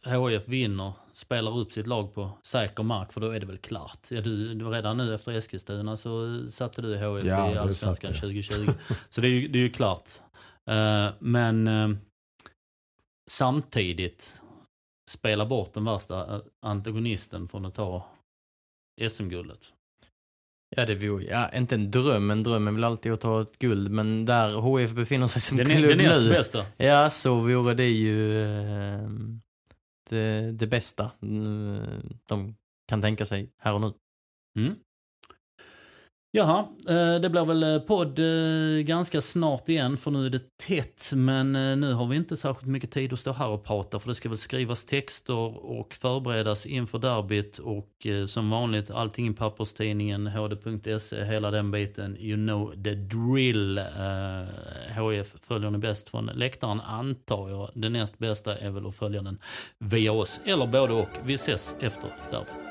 HIF 0.05 0.47
vinner, 0.47 0.93
spelar 1.13 1.57
upp 1.57 1.73
sitt 1.73 1.87
lag 1.87 2.13
på 2.13 2.31
säker 2.43 2.83
mark 2.83 3.13
för 3.13 3.21
då 3.21 3.29
är 3.29 3.39
det 3.39 3.45
väl 3.45 3.57
klart. 3.57 4.07
Ja, 4.11 4.21
du, 4.21 4.53
redan 4.69 4.97
nu 4.97 5.15
efter 5.15 5.31
Eskilstuna 5.31 5.97
så 5.97 6.41
satte 6.51 6.81
du 6.81 6.95
HIF 6.97 7.25
ja, 7.25 7.51
i 7.51 7.57
Allsvenskan 7.57 8.13
2020. 8.13 8.71
så 9.09 9.21
det 9.21 9.27
är 9.27 9.31
ju, 9.31 9.47
det 9.47 9.59
är 9.59 9.63
ju 9.63 9.69
klart. 9.69 10.09
Uh, 10.69 11.09
men 11.19 11.67
uh, 11.67 11.97
samtidigt 13.29 14.41
spela 15.11 15.45
bort 15.45 15.73
den 15.73 15.85
värsta 15.85 16.35
eh, 16.35 16.41
antagonisten 16.61 17.47
från 17.47 17.65
att 17.65 17.75
ta 17.75 18.05
SM-guldet. 19.09 19.73
Ja, 20.75 20.86
det 20.86 20.95
vore, 20.95 21.23
ja, 21.23 21.49
inte 21.53 21.75
en 21.75 21.91
dröm, 21.91 22.31
en 22.31 22.43
dröm 22.43 22.67
är 22.67 22.71
väl 22.71 22.84
alltid 22.84 23.12
att 23.12 23.21
ta 23.21 23.41
ett 23.41 23.60
guld, 23.60 23.91
men 23.91 24.25
där 24.25 24.79
HIF 24.79 24.93
befinner 24.93 25.27
sig 25.27 25.41
som 25.41 25.57
den, 25.57 25.69
klubb 25.69 25.97
den 25.97 25.97
nu. 25.97 26.29
bästa. 26.29 26.65
Ja, 26.77 27.10
så 27.10 27.36
vore 27.36 27.73
det 27.73 27.89
ju 27.89 28.43
eh, 28.43 29.10
det, 30.10 30.51
det 30.51 30.67
bästa 30.67 31.12
de 32.27 32.55
kan 32.88 33.01
tänka 33.01 33.25
sig 33.25 33.51
här 33.57 33.73
och 33.73 33.81
nu. 33.81 33.93
Mm. 34.60 34.75
Jaha, 36.33 36.59
eh, 36.89 37.21
det 37.21 37.29
blir 37.29 37.45
väl 37.45 37.63
eh, 37.63 37.79
podd 37.79 38.19
eh, 38.19 38.83
ganska 38.83 39.21
snart 39.21 39.69
igen 39.69 39.97
för 39.97 40.11
nu 40.11 40.25
är 40.25 40.29
det 40.29 40.57
tätt. 40.57 41.11
Men 41.13 41.51
nu 41.79 41.93
har 41.93 42.07
vi 42.07 42.15
inte 42.15 42.37
särskilt 42.37 42.67
mycket 42.67 42.91
tid 42.91 43.13
att 43.13 43.19
stå 43.19 43.31
här 43.31 43.47
och 43.47 43.63
prata 43.63 43.99
för 43.99 44.07
det 44.07 44.15
ska 44.15 44.29
väl 44.29 44.37
skrivas 44.37 44.85
texter 44.85 45.65
och 45.65 45.93
förberedas 45.93 46.65
inför 46.65 46.99
derbyt 46.99 47.57
och 47.57 48.07
som 48.27 48.49
vanligt 48.49 48.91
allting 48.91 49.27
i 49.27 49.33
papperstidningen, 49.33 50.27
hd.se, 50.27 51.23
hela 51.23 51.51
den 51.51 51.71
biten. 51.71 52.17
You 52.17 52.37
know 52.37 52.83
the 52.83 52.93
drill. 52.93 53.79
HF 54.97 55.35
följer 55.41 55.69
ni 55.69 55.77
bäst 55.77 56.09
från 56.09 56.25
läktaren 56.25 56.81
antar 56.81 57.49
jag. 57.49 57.69
Det 57.73 57.89
näst 57.89 58.17
bästa 58.17 58.57
är 58.57 58.69
väl 58.69 58.87
att 58.87 58.95
följa 58.95 59.21
den 59.21 59.39
via 59.79 60.11
oss 60.11 60.39
eller 60.45 60.67
både 60.67 60.93
och. 60.93 61.09
Vi 61.23 61.33
ses 61.33 61.75
efter 61.79 62.15
derbyt. 62.31 62.70